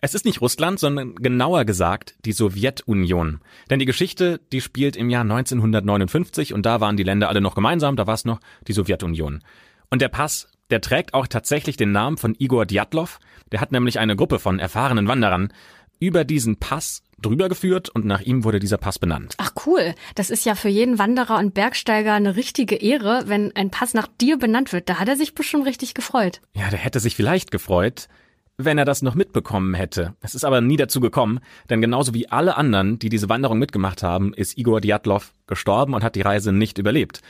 [0.00, 3.42] Es ist nicht Russland, sondern genauer gesagt die Sowjetunion.
[3.68, 7.54] Denn die Geschichte, die spielt im Jahr 1959 und da waren die Länder alle noch
[7.54, 9.42] gemeinsam, da war es noch die Sowjetunion.
[9.90, 13.18] Und der Pass, der trägt auch tatsächlich den Namen von Igor Djatlov.
[13.52, 15.52] Der hat nämlich eine Gruppe von erfahrenen Wanderern
[16.00, 19.34] über diesen Pass drüber geführt und nach ihm wurde dieser Pass benannt.
[19.38, 23.70] Ach cool, das ist ja für jeden Wanderer und Bergsteiger eine richtige Ehre, wenn ein
[23.70, 24.88] Pass nach dir benannt wird.
[24.88, 26.40] Da hat er sich bestimmt richtig gefreut.
[26.54, 28.08] Ja, der hätte sich vielleicht gefreut,
[28.56, 30.14] wenn er das noch mitbekommen hätte.
[30.20, 34.02] Es ist aber nie dazu gekommen, denn genauso wie alle anderen, die diese Wanderung mitgemacht
[34.02, 37.20] haben, ist Igor Djatlov gestorben und hat die Reise nicht überlebt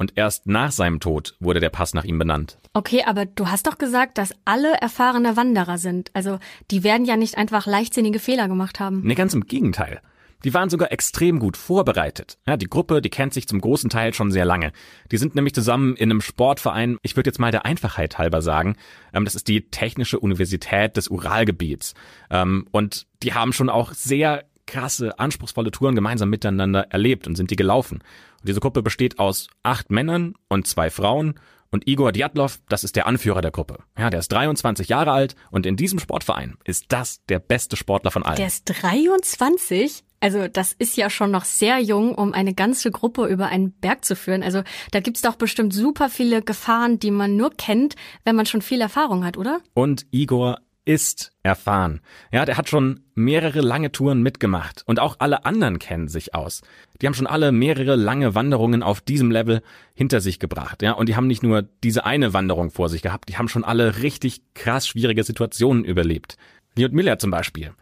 [0.00, 2.56] und erst nach seinem Tod wurde der Pass nach ihm benannt.
[2.72, 6.10] Okay, aber du hast doch gesagt, dass alle erfahrene Wanderer sind.
[6.14, 6.38] Also
[6.70, 9.02] die werden ja nicht einfach leichtsinnige Fehler gemacht haben.
[9.04, 10.00] Nee, ganz im Gegenteil.
[10.42, 12.38] Die waren sogar extrem gut vorbereitet.
[12.46, 14.72] Ja, die Gruppe, die kennt sich zum großen Teil schon sehr lange.
[15.12, 18.76] Die sind nämlich zusammen in einem Sportverein, ich würde jetzt mal der Einfachheit halber sagen,
[19.12, 21.92] ähm, das ist die Technische Universität des Uralgebiets.
[22.30, 27.50] Ähm, und die haben schon auch sehr krasse, anspruchsvolle Touren gemeinsam miteinander erlebt und sind
[27.50, 28.02] die gelaufen.
[28.40, 31.38] Und diese Gruppe besteht aus acht Männern und zwei Frauen
[31.70, 33.78] und Igor Djatlov, das ist der Anführer der Gruppe.
[33.96, 38.10] Ja, der ist 23 Jahre alt und in diesem Sportverein ist das der beste Sportler
[38.10, 38.36] von allen.
[38.36, 40.02] Der ist 23?
[40.18, 44.04] Also das ist ja schon noch sehr jung, um eine ganze Gruppe über einen Berg
[44.04, 44.42] zu führen.
[44.42, 48.62] Also da gibt's doch bestimmt super viele Gefahren, die man nur kennt, wenn man schon
[48.62, 49.60] viel Erfahrung hat, oder?
[49.72, 52.00] Und Igor ist erfahren.
[52.32, 56.62] Ja, der hat schon mehrere lange Touren mitgemacht und auch alle anderen kennen sich aus.
[57.00, 59.62] Die haben schon alle mehrere lange Wanderungen auf diesem Level
[59.94, 60.82] hinter sich gebracht.
[60.82, 63.64] Ja, und die haben nicht nur diese eine Wanderung vor sich gehabt, die haben schon
[63.64, 66.36] alle richtig krass schwierige Situationen überlebt.
[66.76, 67.72] Miller zum Beispiel.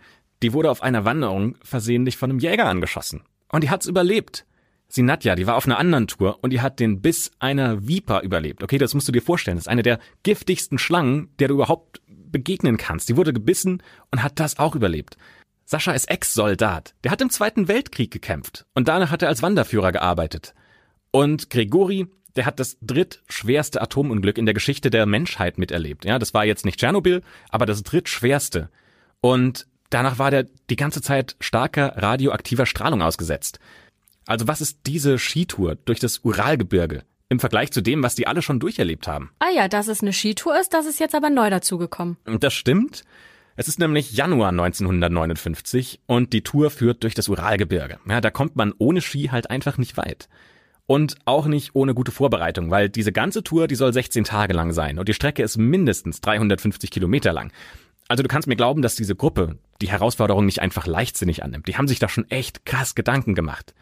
[0.42, 3.22] Die wurde auf einer Wanderung versehentlich von einem Jäger angeschossen.
[3.50, 4.44] Und die hat's überlebt.
[4.88, 8.62] Sinatja, die war auf einer anderen Tour und die hat den Biss einer Viper überlebt.
[8.62, 9.58] Okay, das musst du dir vorstellen.
[9.58, 13.08] Das ist eine der giftigsten Schlangen, der du überhaupt begegnen kannst.
[13.08, 15.16] Die wurde gebissen und hat das auch überlebt.
[15.64, 16.94] Sascha ist Ex-Soldat.
[17.04, 20.54] Der hat im Zweiten Weltkrieg gekämpft und danach hat er als Wanderführer gearbeitet.
[21.10, 26.04] Und Gregori, der hat das drittschwerste Atomunglück in der Geschichte der Menschheit miterlebt.
[26.04, 28.70] Ja, das war jetzt nicht Tschernobyl, aber das drittschwerste.
[29.20, 33.58] Und danach war der die ganze Zeit starker radioaktiver Strahlung ausgesetzt.
[34.26, 38.42] Also was ist diese Skitour durch das Uralgebirge im Vergleich zu dem, was die alle
[38.42, 39.30] schon durcherlebt haben?
[39.38, 42.16] Ah ja, dass es eine Skitour ist, das ist jetzt aber neu dazugekommen.
[42.40, 43.04] Das stimmt.
[43.56, 47.98] Es ist nämlich Januar 1959 und die Tour führt durch das Uralgebirge.
[48.08, 50.28] Ja, da kommt man ohne Ski halt einfach nicht weit.
[50.86, 54.72] Und auch nicht ohne gute Vorbereitung, weil diese ganze Tour, die soll 16 Tage lang
[54.72, 57.52] sein und die Strecke ist mindestens 350 Kilometer lang.
[58.06, 61.68] Also du kannst mir glauben, dass diese Gruppe die Herausforderung nicht einfach leichtsinnig annimmt.
[61.68, 63.74] Die haben sich da schon echt krass Gedanken gemacht.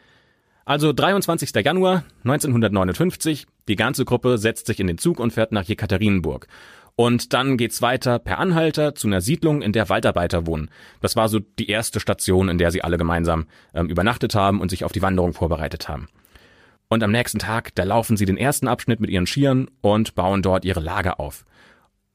[0.67, 1.55] Also 23.
[1.65, 6.49] Januar 1959, die ganze Gruppe setzt sich in den Zug und fährt nach Jekaterinburg.
[6.97, 10.69] Und dann geht's weiter per Anhalter zu einer Siedlung, in der Waldarbeiter wohnen.
[11.01, 14.71] Das war so die erste Station, in der sie alle gemeinsam ähm, übernachtet haben und
[14.71, 16.09] sich auf die Wanderung vorbereitet haben.
[16.89, 20.43] Und am nächsten Tag, da laufen sie den ersten Abschnitt mit ihren Skiern und bauen
[20.43, 21.45] dort ihre Lager auf.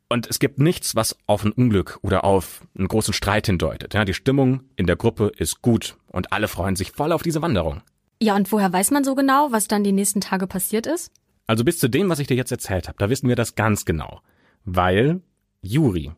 [0.09, 3.93] Und es gibt nichts, was auf ein Unglück oder auf einen großen Streit hindeutet.
[3.93, 7.41] Ja, die Stimmung in der Gruppe ist gut und alle freuen sich voll auf diese
[7.41, 7.81] Wanderung.
[8.21, 11.11] Ja, und woher weiß man so genau, was dann die nächsten Tage passiert ist?
[11.47, 13.83] Also bis zu dem, was ich dir jetzt erzählt habe, da wissen wir das ganz
[13.83, 14.21] genau.
[14.63, 15.21] Weil
[15.63, 16.11] Juri,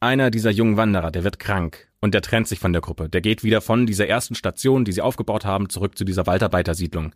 [0.00, 3.10] einer dieser jungen Wanderer, der wird krank und der trennt sich von der Gruppe.
[3.10, 7.14] Der geht wieder von dieser ersten Station, die sie aufgebaut haben, zurück zu dieser Waldarbeitersiedlung.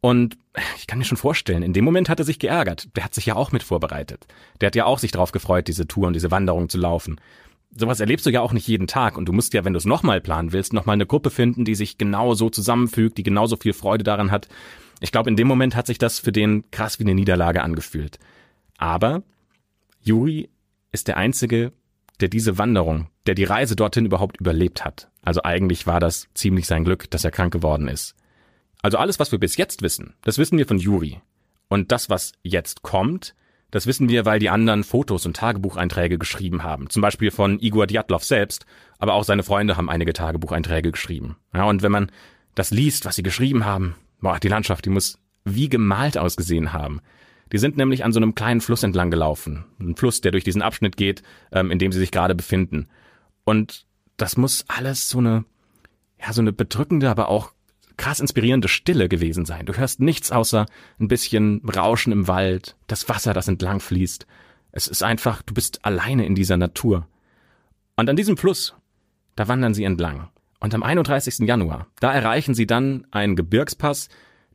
[0.00, 0.38] Und
[0.78, 2.88] ich kann mir schon vorstellen, in dem Moment hat er sich geärgert.
[2.94, 4.28] Der hat sich ja auch mit vorbereitet.
[4.60, 7.20] Der hat ja auch sich drauf gefreut, diese Tour und diese Wanderung zu laufen.
[7.78, 9.84] Sowas erlebst du ja auch nicht jeden Tag und du musst ja, wenn du es
[9.84, 13.74] nochmal planen willst, nochmal eine Gruppe finden, die sich genau so zusammenfügt, die genauso viel
[13.74, 14.48] Freude daran hat.
[15.00, 18.18] Ich glaube, in dem Moment hat sich das für den krass wie eine Niederlage angefühlt.
[18.78, 19.22] Aber
[20.00, 20.48] Juri
[20.90, 21.72] ist der Einzige,
[22.20, 25.10] der diese Wanderung, der die Reise dorthin überhaupt überlebt hat.
[25.22, 28.14] Also eigentlich war das ziemlich sein Glück, dass er krank geworden ist.
[28.80, 31.20] Also alles, was wir bis jetzt wissen, das wissen wir von Juri.
[31.68, 33.34] Und das, was jetzt kommt,
[33.76, 36.88] das wissen wir, weil die anderen Fotos und Tagebucheinträge geschrieben haben.
[36.88, 38.64] Zum Beispiel von Igor Djatlov selbst,
[38.98, 41.36] aber auch seine Freunde haben einige Tagebucheinträge geschrieben.
[41.52, 42.10] Ja, und wenn man
[42.54, 47.02] das liest, was sie geschrieben haben, boah, die Landschaft, die muss wie gemalt ausgesehen haben.
[47.52, 49.66] Die sind nämlich an so einem kleinen Fluss entlang gelaufen.
[49.78, 52.88] Ein Fluss, der durch diesen Abschnitt geht, ähm, in dem sie sich gerade befinden.
[53.44, 53.84] Und
[54.16, 55.44] das muss alles so eine,
[56.18, 57.52] ja, so eine bedrückende, aber auch
[57.96, 59.66] krass inspirierende Stille gewesen sein.
[59.66, 60.66] Du hörst nichts außer
[61.00, 64.26] ein bisschen Rauschen im Wald, das Wasser, das entlang fließt.
[64.72, 67.06] Es ist einfach, du bist alleine in dieser Natur.
[67.96, 68.74] Und an diesem Fluss,
[69.34, 70.28] da wandern sie entlang.
[70.60, 71.46] Und am 31.
[71.46, 74.08] Januar, da erreichen sie dann einen Gebirgspass,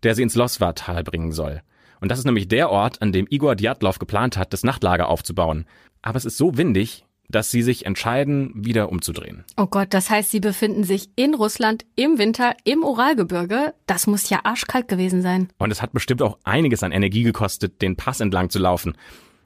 [0.03, 1.61] der sie ins Loswa-Tal bringen soll.
[1.99, 5.65] Und das ist nämlich der Ort, an dem Igor Djatlov geplant hat, das Nachtlager aufzubauen.
[6.01, 9.43] Aber es ist so windig, dass sie sich entscheiden, wieder umzudrehen.
[9.57, 13.73] Oh Gott, das heißt, sie befinden sich in Russland im Winter im Uralgebirge.
[13.87, 15.49] Das muss ja arschkalt gewesen sein.
[15.57, 18.95] Und es hat bestimmt auch einiges an Energie gekostet, den Pass entlang zu laufen.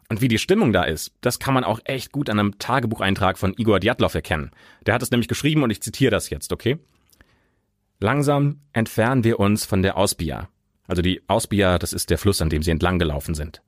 [0.10, 3.38] Und wie die Stimmung da ist, das kann man auch echt gut an einem Tagebucheintrag
[3.38, 4.52] von Igor Djatlov erkennen.
[4.86, 6.78] Der hat es nämlich geschrieben und ich zitiere das jetzt, okay?
[8.00, 10.50] Langsam entfernen wir uns von der Ausbia.
[10.88, 13.62] Also die Ausbia, das ist der Fluss, an dem sie entlang gelaufen sind.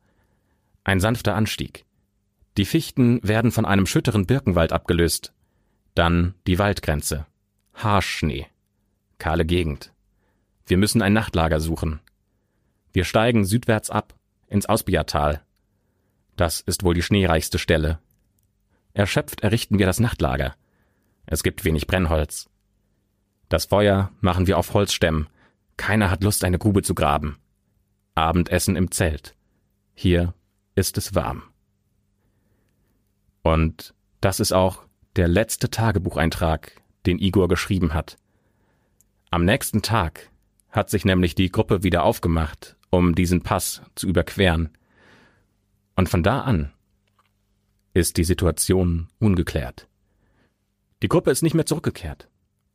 [0.84, 1.86] Ein sanfter Anstieg.
[2.58, 5.34] Die Fichten werden von einem schütteren Birkenwald abgelöst.
[5.94, 7.28] Dann die Waldgrenze.
[7.76, 8.48] Haarschnee.
[9.20, 9.94] Kahle Gegend.
[10.66, 12.00] Wir müssen ein Nachtlager suchen.
[12.92, 14.16] Wir steigen südwärts ab,
[14.48, 15.44] ins Ausbiertal.
[16.36, 18.00] Das ist wohl die schneereichste Stelle.
[18.94, 20.56] Erschöpft errichten wir das Nachtlager.
[21.28, 22.50] Es gibt wenig Brennholz.
[23.50, 25.30] Das Feuer machen wir auf Holzstämmen,
[25.78, 27.38] keiner hat Lust, eine Grube zu graben.
[28.16, 29.36] Abendessen im Zelt.
[29.94, 30.34] Hier
[30.76, 31.44] ist es warm.
[33.48, 34.84] Und das ist auch
[35.16, 38.18] der letzte Tagebucheintrag, den Igor geschrieben hat.
[39.32, 40.30] Am nächsten Tag
[40.70, 44.78] hat sich nämlich die Gruppe wieder aufgemacht, um diesen Pass zu überqueren.
[45.96, 46.74] Und von da an
[47.94, 49.88] ist die Situation ungeklärt.
[51.02, 52.28] Die Gruppe ist nicht mehr zurückgekehrt.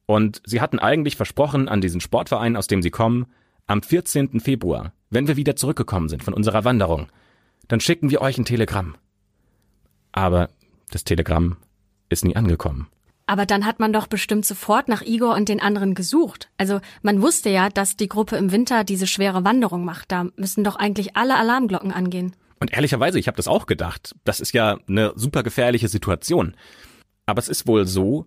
[0.07, 3.27] Und sie hatten eigentlich versprochen an diesen Sportverein, aus dem sie kommen,
[3.67, 4.41] am 14.
[4.41, 7.09] Februar, wenn wir wieder zurückgekommen sind von unserer Wanderung,
[7.69, 8.97] dann schicken wir euch ein Telegramm.
[10.13, 10.49] Aber
[10.95, 11.57] das Telegramm
[12.09, 12.89] ist nie angekommen.
[13.27, 16.51] Aber dann hat man doch bestimmt sofort nach Igor und den anderen gesucht.
[16.59, 20.13] Also man wusste ja, dass die Gruppe im Winter diese schwere Wanderung macht.
[20.13, 22.35] Da müssen doch eigentlich alle Alarmglocken angehen.
[22.61, 24.15] Und ehrlicherweise, ich habe das auch gedacht.
[24.25, 26.55] Das ist ja eine super gefährliche Situation.
[27.27, 28.27] Aber es ist wohl so,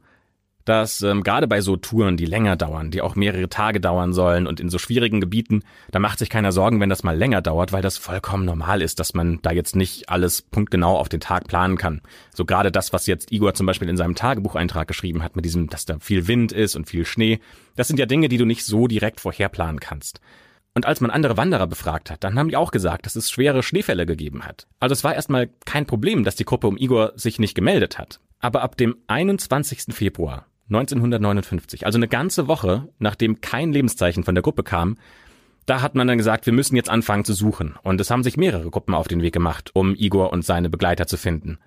[0.65, 4.47] dass ähm, gerade bei so Touren, die länger dauern, die auch mehrere Tage dauern sollen
[4.47, 7.71] und in so schwierigen Gebieten, da macht sich keiner Sorgen, wenn das mal länger dauert,
[7.71, 11.47] weil das vollkommen normal ist, dass man da jetzt nicht alles punktgenau auf den Tag
[11.47, 12.01] planen kann.
[12.33, 15.69] So gerade das, was jetzt Igor zum Beispiel in seinem Tagebucheintrag geschrieben hat, mit diesem,
[15.69, 17.39] dass da viel Wind ist und viel Schnee,
[17.75, 20.19] das sind ja Dinge, die du nicht so direkt vorherplanen kannst.
[20.73, 23.63] Und als man andere Wanderer befragt hat, dann haben die auch gesagt, dass es schwere
[23.63, 24.67] Schneefälle gegeben hat.
[24.79, 28.19] Also es war erstmal kein Problem, dass die Gruppe um Igor sich nicht gemeldet hat.
[28.39, 29.95] Aber ab dem 21.
[29.95, 34.97] Februar 1959, also eine ganze Woche, nachdem kein Lebenszeichen von der Gruppe kam,
[35.65, 37.75] da hat man dann gesagt, wir müssen jetzt anfangen zu suchen.
[37.81, 41.07] Und es haben sich mehrere Gruppen auf den Weg gemacht, um Igor und seine Begleiter
[41.07, 41.57] zu finden.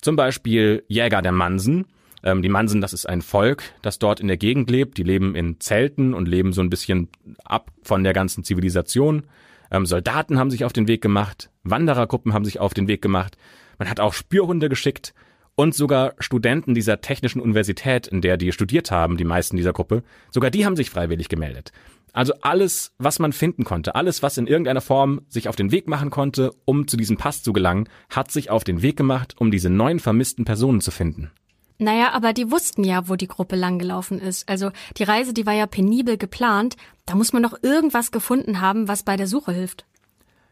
[0.00, 1.86] Zum Beispiel Jäger der Mansen.
[2.24, 4.98] Ähm, die Mansen, das ist ein Volk, das dort in der Gegend lebt.
[4.98, 7.08] Die leben in Zelten und leben so ein bisschen
[7.44, 9.24] ab von der ganzen Zivilisation.
[9.70, 11.50] Ähm, Soldaten haben sich auf den Weg gemacht.
[11.62, 13.36] Wanderergruppen haben sich auf den Weg gemacht.
[13.78, 15.14] Man hat auch Spürhunde geschickt.
[15.56, 20.02] Und sogar Studenten dieser technischen Universität, in der die studiert haben, die meisten dieser Gruppe,
[20.30, 21.70] sogar die haben sich freiwillig gemeldet.
[22.12, 25.88] Also alles, was man finden konnte, alles, was in irgendeiner Form sich auf den Weg
[25.88, 29.50] machen konnte, um zu diesem Pass zu gelangen, hat sich auf den Weg gemacht, um
[29.50, 31.32] diese neun vermissten Personen zu finden.
[31.78, 34.48] Naja, aber die wussten ja, wo die Gruppe langgelaufen ist.
[34.48, 36.76] Also die Reise, die war ja penibel geplant.
[37.04, 39.84] Da muss man doch irgendwas gefunden haben, was bei der Suche hilft.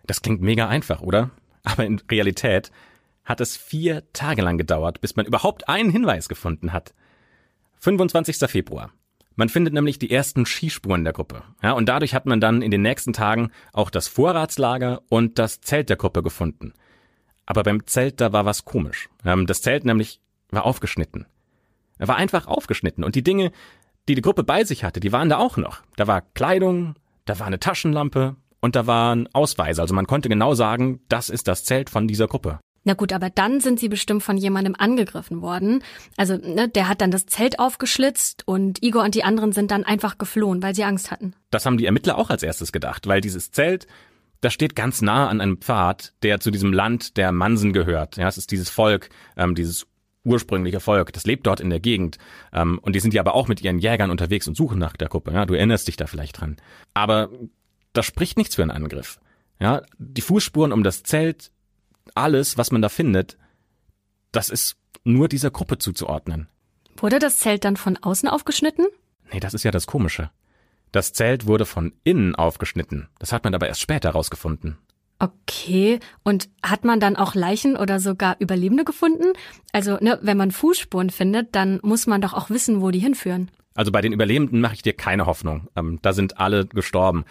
[0.05, 1.31] Das klingt mega einfach, oder?
[1.63, 2.73] Aber in Realität
[3.25, 6.95] hat es vier Tage lang gedauert, bis man überhaupt einen Hinweis gefunden hat.
[7.79, 8.37] 25.
[8.51, 8.93] Februar.
[9.35, 11.43] Man findet nämlich die ersten Skispuren der Gruppe.
[11.63, 15.61] Ja, und dadurch hat man dann in den nächsten Tagen auch das Vorratslager und das
[15.61, 16.75] Zelt der Gruppe gefunden.
[17.47, 19.09] Aber beim Zelt, da war was komisch.
[19.25, 21.27] Ähm, das Zelt nämlich war aufgeschnitten.
[21.99, 23.53] Er war einfach aufgeschnitten und die Dinge,
[24.09, 25.83] die die Gruppe bei sich hatte, die waren da auch noch.
[25.97, 29.81] Da war Kleidung, da war eine Taschenlampe und da waren Ausweise.
[29.81, 32.59] Also man konnte genau sagen, das ist das Zelt von dieser Gruppe.
[32.85, 35.85] Na gut, aber dann sind sie bestimmt von jemandem angegriffen worden.
[36.17, 39.85] Also, ne, der hat dann das Zelt aufgeschlitzt und Igor und die anderen sind dann
[39.85, 41.35] einfach geflohen, weil sie Angst hatten.
[41.51, 43.87] Das haben die Ermittler auch als erstes gedacht, weil dieses Zelt,
[44.41, 48.17] das steht ganz nah an einem Pfad, der zu diesem Land der Mansen gehört.
[48.17, 49.87] Ja, es ist dieses Volk, ähm, dieses
[50.25, 52.19] ursprüngliche Volk, das lebt dort in der Gegend.
[52.53, 55.09] Ähm, und die sind ja aber auch mit ihren Jägern unterwegs und suchen nach der
[55.09, 55.33] Gruppe.
[55.33, 56.57] Ja, du erinnerst dich da vielleicht dran.
[56.95, 57.31] Aber
[57.93, 59.21] das spricht nichts für einen Angriff.
[59.61, 61.53] Ja, die Fußspuren um das Zelt
[62.15, 63.37] alles, was man da findet,
[64.33, 66.49] das ist nur dieser Gruppe zuzuordnen.
[66.97, 68.87] Wurde das Zelt dann von außen aufgeschnitten?
[69.33, 70.31] Nee, das ist ja das Komische.
[70.93, 73.09] Das Zelt wurde von innen aufgeschnitten.
[73.19, 74.79] Das hat man aber erst später rausgefunden.
[75.19, 79.33] Okay, und hat man dann auch Leichen oder sogar Überlebende gefunden?
[79.73, 83.51] Also, ne, wenn man Fußspuren findet, dann muss man doch auch wissen, wo die hinführen.
[83.75, 85.69] Also bei den Überlebenden mache ich dir keine Hoffnung.
[85.77, 87.25] Ähm, da sind alle gestorben.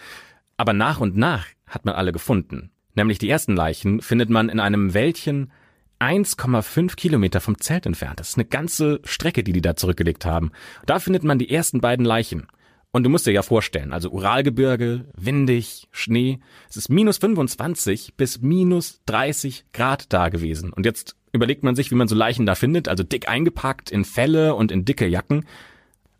[0.56, 2.70] Aber nach und nach hat man alle gefunden.
[2.94, 5.50] Nämlich die ersten Leichen findet man in einem Wäldchen
[5.98, 8.20] 1,5 Kilometer vom Zelt entfernt.
[8.20, 10.50] Das ist eine ganze Strecke, die die da zurückgelegt haben.
[10.84, 12.48] Da findet man die ersten beiden Leichen.
[12.90, 16.40] Und du musst dir ja vorstellen, also Uralgebirge, windig, Schnee.
[16.68, 20.72] Es ist minus 25 bis minus 30 Grad da gewesen.
[20.72, 24.04] Und jetzt überlegt man sich, wie man so Leichen da findet, also dick eingepackt in
[24.04, 25.46] Felle und in dicke Jacken.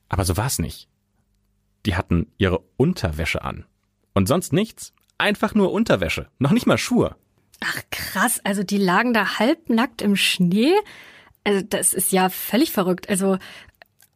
[0.08, 0.88] Aber so war's nicht.
[1.84, 3.66] Die hatten ihre Unterwäsche an.
[4.14, 4.94] Und sonst nichts.
[5.22, 7.14] Einfach nur Unterwäsche, noch nicht mal Schuhe.
[7.60, 10.72] Ach krass, also die lagen da halbnackt im Schnee.
[11.44, 13.08] Also das ist ja völlig verrückt.
[13.08, 13.38] Also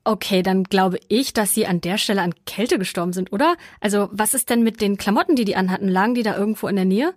[0.02, 3.54] okay, dann glaube ich, dass sie an der Stelle an Kälte gestorben sind, oder?
[3.80, 5.86] Also was ist denn mit den Klamotten, die die anhatten?
[5.86, 7.14] Lagen die da irgendwo in der Nähe?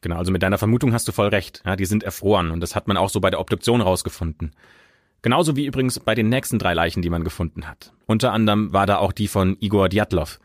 [0.00, 1.62] Genau, also mit deiner Vermutung hast du voll recht.
[1.64, 4.50] Ja, die sind erfroren und das hat man auch so bei der Obduktion rausgefunden.
[5.22, 7.92] Genauso wie übrigens bei den nächsten drei Leichen, die man gefunden hat.
[8.06, 10.40] Unter anderem war da auch die von Igor Djatlov.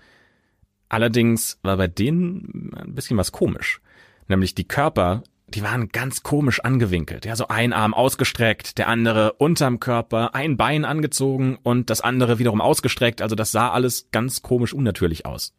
[0.93, 3.82] Allerdings war bei denen ein bisschen was komisch.
[4.27, 7.25] Nämlich die Körper, die waren ganz komisch angewinkelt.
[7.25, 12.38] Ja, so ein Arm ausgestreckt, der andere unterm Körper, ein Bein angezogen und das andere
[12.38, 13.23] wiederum ausgestreckt.
[13.23, 15.56] Also das sah alles ganz komisch unnatürlich aus.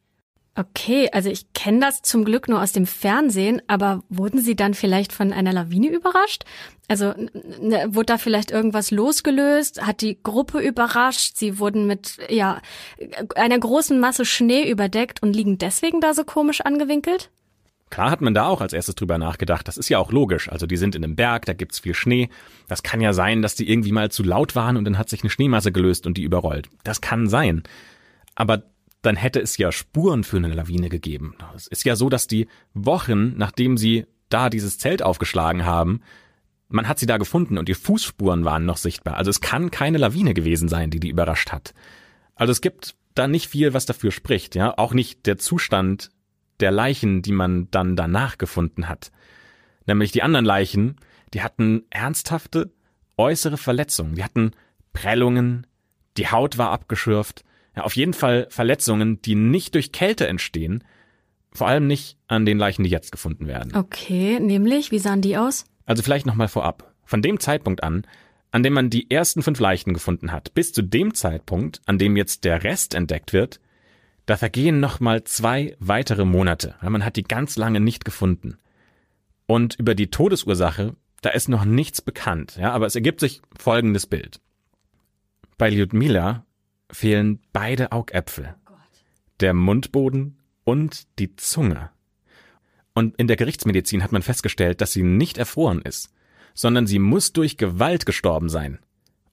[0.56, 4.74] Okay, also ich kenne das zum Glück nur aus dem Fernsehen, aber wurden Sie dann
[4.74, 6.44] vielleicht von einer Lawine überrascht?
[6.86, 7.12] Also
[7.60, 9.84] ne, wurde da vielleicht irgendwas losgelöst?
[9.84, 11.36] Hat die Gruppe überrascht?
[11.36, 12.60] Sie wurden mit ja
[13.34, 17.30] einer großen Masse Schnee überdeckt und liegen deswegen da so komisch angewinkelt?
[17.90, 19.66] Klar hat man da auch als erstes drüber nachgedacht.
[19.66, 20.48] Das ist ja auch logisch.
[20.50, 22.28] Also die sind in einem Berg, da gibt's viel Schnee.
[22.68, 25.22] Das kann ja sein, dass die irgendwie mal zu laut waren und dann hat sich
[25.22, 26.68] eine Schneemasse gelöst und die überrollt.
[26.84, 27.64] Das kann sein.
[28.36, 28.62] Aber
[29.04, 31.36] dann hätte es ja Spuren für eine Lawine gegeben.
[31.54, 36.00] Es ist ja so, dass die Wochen, nachdem sie da dieses Zelt aufgeschlagen haben,
[36.68, 39.16] man hat sie da gefunden und die Fußspuren waren noch sichtbar.
[39.16, 41.74] Also es kann keine Lawine gewesen sein, die die überrascht hat.
[42.34, 44.76] Also es gibt da nicht viel, was dafür spricht, ja.
[44.76, 46.10] Auch nicht der Zustand
[46.60, 49.12] der Leichen, die man dann danach gefunden hat.
[49.86, 50.96] Nämlich die anderen Leichen,
[51.32, 52.72] die hatten ernsthafte
[53.16, 54.14] äußere Verletzungen.
[54.14, 54.52] Die hatten
[54.92, 55.66] Prellungen,
[56.16, 57.44] die Haut war abgeschürft.
[57.76, 60.84] Ja, auf jeden Fall Verletzungen, die nicht durch Kälte entstehen,
[61.52, 63.74] vor allem nicht an den Leichen, die jetzt gefunden werden.
[63.74, 65.64] Okay, nämlich, wie sahen die aus?
[65.86, 66.92] Also vielleicht nochmal vorab.
[67.04, 68.06] Von dem Zeitpunkt an,
[68.50, 72.16] an dem man die ersten fünf Leichen gefunden hat, bis zu dem Zeitpunkt, an dem
[72.16, 73.60] jetzt der Rest entdeckt wird,
[74.26, 76.76] da vergehen nochmal zwei weitere Monate.
[76.80, 78.56] Man hat die ganz lange nicht gefunden.
[79.46, 84.06] Und über die Todesursache, da ist noch nichts bekannt, ja, aber es ergibt sich folgendes
[84.06, 84.40] Bild.
[85.58, 86.46] Bei Lyudmila
[86.90, 88.54] fehlen beide Augäpfel,
[89.40, 91.90] der Mundboden und die Zunge.
[92.94, 96.10] Und in der Gerichtsmedizin hat man festgestellt, dass sie nicht erfroren ist,
[96.54, 98.78] sondern sie muss durch Gewalt gestorben sein.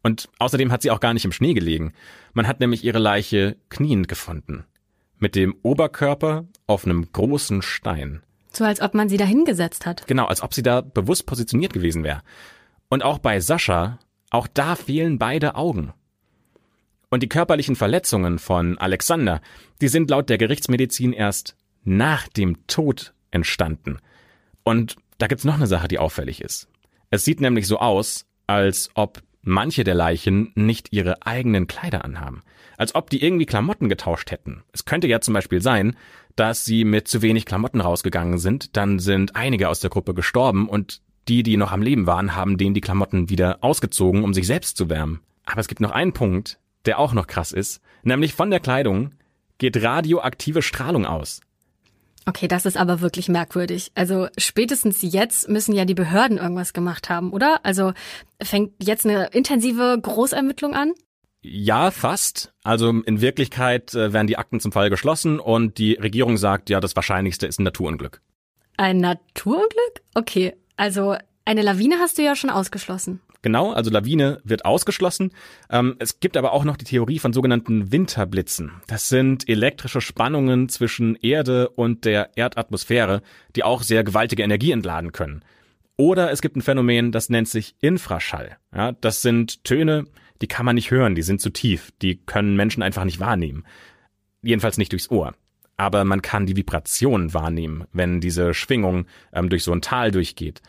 [0.03, 1.93] Und außerdem hat sie auch gar nicht im Schnee gelegen.
[2.33, 4.65] Man hat nämlich ihre Leiche kniend gefunden.
[5.19, 8.23] Mit dem Oberkörper auf einem großen Stein.
[8.51, 10.07] So als ob man sie da hingesetzt hat.
[10.07, 12.23] Genau, als ob sie da bewusst positioniert gewesen wäre.
[12.89, 13.99] Und auch bei Sascha,
[14.31, 15.93] auch da fehlen beide Augen.
[17.11, 19.41] Und die körperlichen Verletzungen von Alexander,
[19.81, 23.99] die sind laut der Gerichtsmedizin erst nach dem Tod entstanden.
[24.63, 26.69] Und da gibt's noch eine Sache, die auffällig ist.
[27.09, 32.43] Es sieht nämlich so aus, als ob manche der Leichen nicht ihre eigenen Kleider anhaben.
[32.77, 34.63] Als ob die irgendwie Klamotten getauscht hätten.
[34.71, 35.97] Es könnte ja zum Beispiel sein,
[36.37, 40.69] dass sie mit zu wenig Klamotten rausgegangen sind, dann sind einige aus der Gruppe gestorben
[40.69, 44.47] und die, die noch am Leben waren, haben denen die Klamotten wieder ausgezogen, um sich
[44.47, 45.19] selbst zu wärmen.
[45.45, 49.11] Aber es gibt noch einen Punkt, der auch noch krass ist, nämlich von der Kleidung
[49.57, 51.41] geht radioaktive Strahlung aus.
[52.27, 53.91] Okay, das ist aber wirklich merkwürdig.
[53.95, 57.59] Also spätestens jetzt müssen ja die Behörden irgendwas gemacht haben, oder?
[57.63, 57.93] Also
[58.41, 60.93] fängt jetzt eine intensive Großermittlung an?
[61.41, 62.53] Ja, fast.
[62.63, 66.79] Also in Wirklichkeit äh, werden die Akten zum Fall geschlossen und die Regierung sagt, ja,
[66.79, 68.21] das Wahrscheinlichste ist ein Naturunglück.
[68.77, 70.01] Ein Naturunglück?
[70.13, 71.15] Okay, also
[71.45, 73.21] eine Lawine hast du ja schon ausgeschlossen.
[73.41, 75.31] Genau, also Lawine wird ausgeschlossen.
[75.69, 78.71] Ähm, es gibt aber auch noch die Theorie von sogenannten Winterblitzen.
[78.87, 83.23] Das sind elektrische Spannungen zwischen Erde und der Erdatmosphäre,
[83.55, 85.43] die auch sehr gewaltige Energie entladen können.
[85.97, 88.57] Oder es gibt ein Phänomen, das nennt sich Infraschall.
[88.73, 90.05] Ja, das sind Töne,
[90.41, 93.65] die kann man nicht hören, die sind zu tief, die können Menschen einfach nicht wahrnehmen.
[94.41, 95.33] Jedenfalls nicht durchs Ohr.
[95.77, 100.61] Aber man kann die Vibration wahrnehmen, wenn diese Schwingung ähm, durch so ein Tal durchgeht.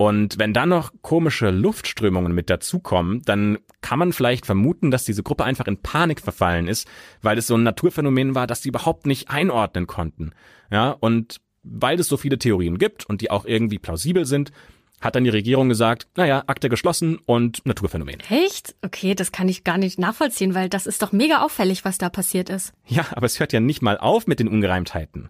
[0.00, 5.22] Und wenn dann noch komische Luftströmungen mit dazukommen, dann kann man vielleicht vermuten, dass diese
[5.22, 6.88] Gruppe einfach in Panik verfallen ist,
[7.20, 10.32] weil es so ein Naturphänomen war, das sie überhaupt nicht einordnen konnten.
[10.70, 14.52] Ja, und weil es so viele Theorien gibt und die auch irgendwie plausibel sind,
[15.02, 18.20] hat dann die Regierung gesagt, naja, Akte geschlossen und Naturphänomen.
[18.30, 18.76] Echt?
[18.80, 22.08] Okay, das kann ich gar nicht nachvollziehen, weil das ist doch mega auffällig, was da
[22.08, 22.72] passiert ist.
[22.86, 25.28] Ja, aber es hört ja nicht mal auf mit den Ungereimtheiten.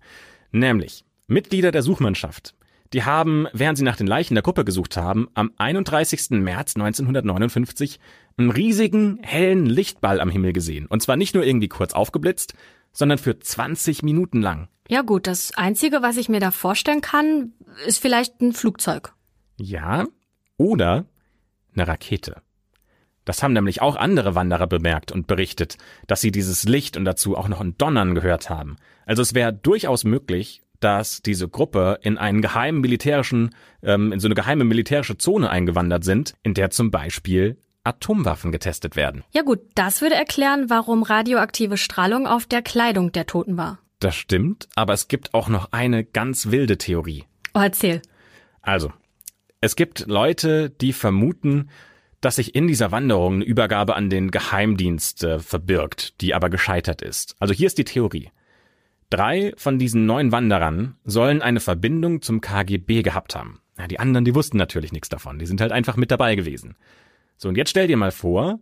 [0.53, 2.55] Nämlich, Mitglieder der Suchmannschaft
[2.93, 6.31] die haben, während sie nach den Leichen der Gruppe gesucht haben, am 31.
[6.31, 8.01] März 1959
[8.37, 10.87] einen riesigen, hellen Lichtball am Himmel gesehen.
[10.87, 12.55] Und zwar nicht nur irgendwie kurz aufgeblitzt,
[12.93, 14.69] sondern für 20 Minuten lang.
[14.89, 17.53] Ja gut, das Einzige, was ich mir da vorstellen kann,
[17.87, 19.15] ist vielleicht ein Flugzeug.
[19.57, 20.07] Ja,
[20.57, 21.05] oder
[21.75, 22.43] eine Rakete.
[23.25, 25.77] Das haben nämlich auch andere Wanderer bemerkt und berichtet,
[26.09, 28.77] dass sie dieses Licht und dazu auch noch ein Donnern gehört haben.
[29.07, 34.29] Also es wäre durchaus möglich, dass diese Gruppe in einen geheimen militärischen, ähm, in so
[34.29, 39.25] eine geheime militärische Zone eingewandert sind, in der zum Beispiel Atomwaffen getestet werden.
[39.33, 43.79] Ja gut, das würde erklären, warum radioaktive Strahlung auf der Kleidung der Toten war.
[44.01, 47.25] Das stimmt, aber es gibt auch noch eine ganz wilde Theorie.
[47.55, 48.01] Oh, erzähl.
[48.63, 48.93] Also,
[49.61, 51.69] es gibt Leute, die vermuten,
[52.21, 57.03] dass sich in dieser Wanderung eine Übergabe an den Geheimdienst äh, verbirgt, die aber gescheitert
[57.03, 57.37] ist.
[57.39, 58.31] Also hier ist die Theorie.
[59.11, 63.61] Drei von diesen neun Wanderern sollen eine Verbindung zum KGB gehabt haben.
[63.77, 65.39] Ja, die anderen, die wussten natürlich nichts davon.
[65.39, 66.77] Die sind halt einfach mit dabei gewesen.
[67.37, 68.61] So, und jetzt stell dir mal vor,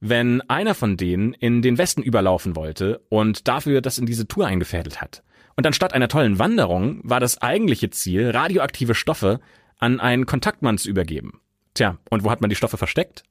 [0.00, 4.46] wenn einer von denen in den Westen überlaufen wollte und dafür das in diese Tour
[4.46, 5.22] eingefädelt hat.
[5.56, 9.40] Und anstatt einer tollen Wanderung war das eigentliche Ziel, radioaktive Stoffe
[9.78, 11.40] an einen Kontaktmann zu übergeben.
[11.72, 13.22] Tja, und wo hat man die Stoffe versteckt?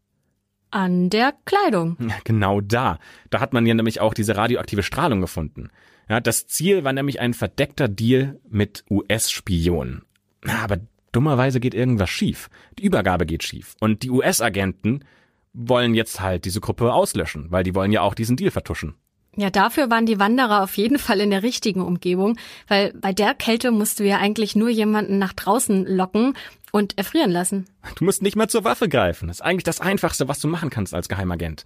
[0.72, 1.97] An der Kleidung.
[1.99, 2.99] Ja, genau da.
[3.30, 5.70] Da hat man ja nämlich auch diese radioaktive Strahlung gefunden.
[6.09, 10.03] Ja, das Ziel war nämlich ein verdeckter Deal mit US-Spionen.
[10.47, 10.79] Aber
[11.11, 12.49] dummerweise geht irgendwas schief.
[12.77, 13.75] Die Übergabe geht schief.
[13.79, 15.03] Und die US-Agenten
[15.53, 18.95] wollen jetzt halt diese Gruppe auslöschen, weil die wollen ja auch diesen Deal vertuschen.
[19.37, 22.37] Ja, dafür waren die Wanderer auf jeden Fall in der richtigen Umgebung,
[22.67, 26.35] weil bei der Kälte musst du ja eigentlich nur jemanden nach draußen locken
[26.71, 27.65] und erfrieren lassen.
[27.97, 29.27] Du musst nicht mal zur Waffe greifen.
[29.27, 31.65] Das ist eigentlich das Einfachste, was du machen kannst als Geheimagent.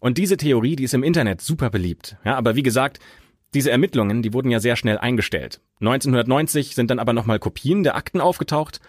[0.00, 2.16] Und diese Theorie, die ist im Internet super beliebt.
[2.24, 2.98] Ja, aber wie gesagt,
[3.54, 5.60] diese Ermittlungen, die wurden ja sehr schnell eingestellt.
[5.80, 8.80] 1990 sind dann aber nochmal Kopien der Akten aufgetaucht,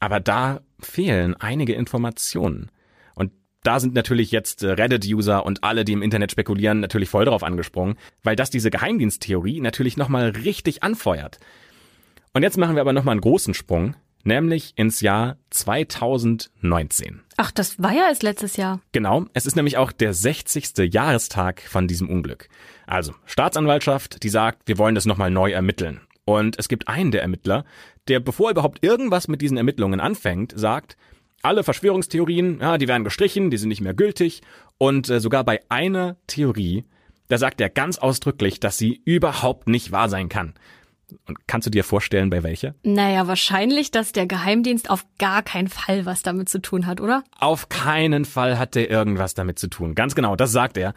[0.00, 2.70] aber da fehlen einige Informationen.
[3.14, 7.24] Und da sind natürlich jetzt äh, Reddit-User und alle, die im Internet spekulieren, natürlich voll
[7.24, 11.40] drauf angesprungen, weil das diese Geheimdiensttheorie natürlich nochmal richtig anfeuert.
[12.32, 13.94] Und jetzt machen wir aber nochmal einen großen Sprung,
[14.24, 17.22] nämlich ins Jahr 2019.
[17.36, 18.80] Ach, das war ja erst letztes Jahr.
[18.92, 20.92] Genau, es ist nämlich auch der 60.
[20.92, 22.48] Jahrestag von diesem Unglück.
[22.86, 26.00] Also, Staatsanwaltschaft, die sagt, wir wollen das nochmal neu ermitteln.
[26.24, 27.64] Und es gibt einen der Ermittler,
[28.08, 30.96] der, bevor überhaupt irgendwas mit diesen Ermittlungen anfängt, sagt,
[31.42, 34.42] alle Verschwörungstheorien, ja, die werden gestrichen, die sind nicht mehr gültig.
[34.78, 36.84] Und äh, sogar bei einer Theorie,
[37.28, 40.54] da sagt er ganz ausdrücklich, dass sie überhaupt nicht wahr sein kann.
[41.26, 42.74] Und kannst du dir vorstellen, bei welcher?
[42.82, 47.24] Naja, wahrscheinlich, dass der Geheimdienst auf gar keinen Fall was damit zu tun hat, oder?
[47.38, 49.94] Auf keinen Fall hat der irgendwas damit zu tun.
[49.94, 50.94] Ganz genau, das sagt er.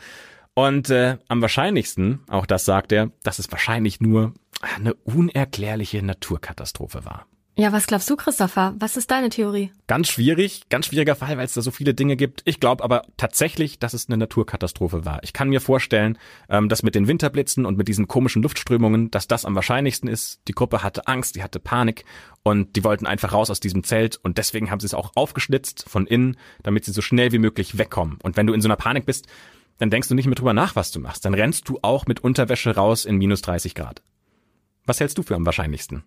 [0.53, 4.33] Und äh, am wahrscheinlichsten, auch das sagt er, dass es wahrscheinlich nur
[4.75, 7.27] eine unerklärliche Naturkatastrophe war.
[7.59, 8.75] Ja, was glaubst du, Christopher?
[8.77, 9.71] Was ist deine Theorie?
[9.87, 12.43] Ganz schwierig, ganz schwieriger Fall, weil es da so viele Dinge gibt.
[12.45, 15.23] Ich glaube aber tatsächlich, dass es eine Naturkatastrophe war.
[15.23, 19.27] Ich kann mir vorstellen, ähm, dass mit den Winterblitzen und mit diesen komischen Luftströmungen, dass
[19.27, 20.39] das am wahrscheinlichsten ist.
[20.47, 22.05] Die Gruppe hatte Angst, die hatte Panik
[22.43, 25.83] und die wollten einfach raus aus diesem Zelt und deswegen haben sie es auch aufgeschlitzt
[25.89, 28.19] von innen, damit sie so schnell wie möglich wegkommen.
[28.21, 29.25] Und wenn du in so einer Panik bist,
[29.79, 31.25] dann denkst du nicht mehr drüber nach, was du machst.
[31.25, 34.03] Dann rennst du auch mit Unterwäsche raus in minus 30 Grad.
[34.85, 36.03] Was hältst du für am wahrscheinlichsten?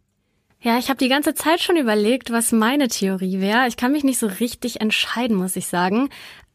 [0.63, 3.67] Ja, ich habe die ganze Zeit schon überlegt, was meine Theorie wäre.
[3.67, 6.11] Ich kann mich nicht so richtig entscheiden, muss ich sagen.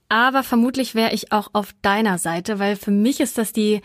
[0.10, 3.82] Aber vermutlich wäre ich auch auf deiner Seite, weil für mich ist das die,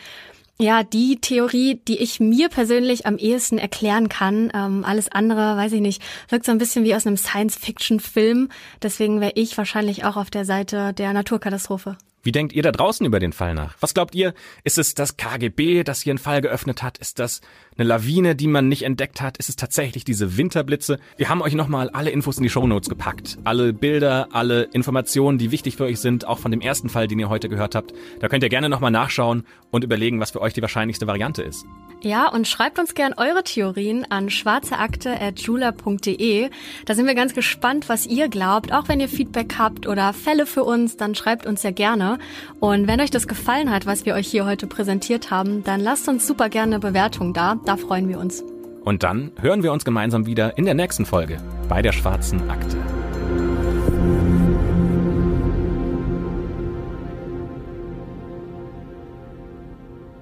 [0.59, 4.53] ja, die Theorie, die ich mir persönlich am ehesten erklären kann.
[4.55, 8.51] Ähm, alles andere, weiß ich nicht, wirkt so ein bisschen wie aus einem Science-Fiction-Film.
[8.83, 11.97] Deswegen wäre ich wahrscheinlich auch auf der Seite der Naturkatastrophe.
[12.23, 13.77] Wie denkt ihr da draußen über den Fall nach?
[13.81, 14.35] Was glaubt ihr?
[14.63, 16.99] Ist es das KGB, das hier einen Fall geöffnet hat?
[16.99, 17.41] Ist das
[17.79, 19.39] eine Lawine, die man nicht entdeckt hat?
[19.39, 20.99] Ist es tatsächlich diese Winterblitze?
[21.17, 23.39] Wir haben euch nochmal alle Infos in die Shownotes gepackt.
[23.45, 27.19] Alle Bilder, alle Informationen, die wichtig für euch sind, auch von dem ersten Fall, den
[27.19, 27.95] ihr heute gehört habt.
[28.21, 31.65] Da könnt ihr gerne nochmal nachschauen und überlegen, was für euch die wahrscheinlichste Variante ist.
[32.03, 36.49] Ja, und schreibt uns gern eure Theorien an schwarzeakte.jula.de.
[36.87, 38.73] Da sind wir ganz gespannt, was ihr glaubt.
[38.73, 42.19] Auch wenn ihr Feedback habt oder Fälle für uns, dann schreibt uns ja gerne.
[42.59, 46.09] Und wenn euch das gefallen hat, was wir euch hier heute präsentiert haben, dann lasst
[46.09, 47.57] uns super gerne eine Bewertung da.
[47.67, 48.43] Da freuen wir uns.
[48.83, 51.37] Und dann hören wir uns gemeinsam wieder in der nächsten Folge
[51.69, 52.79] bei der Schwarzen Akte.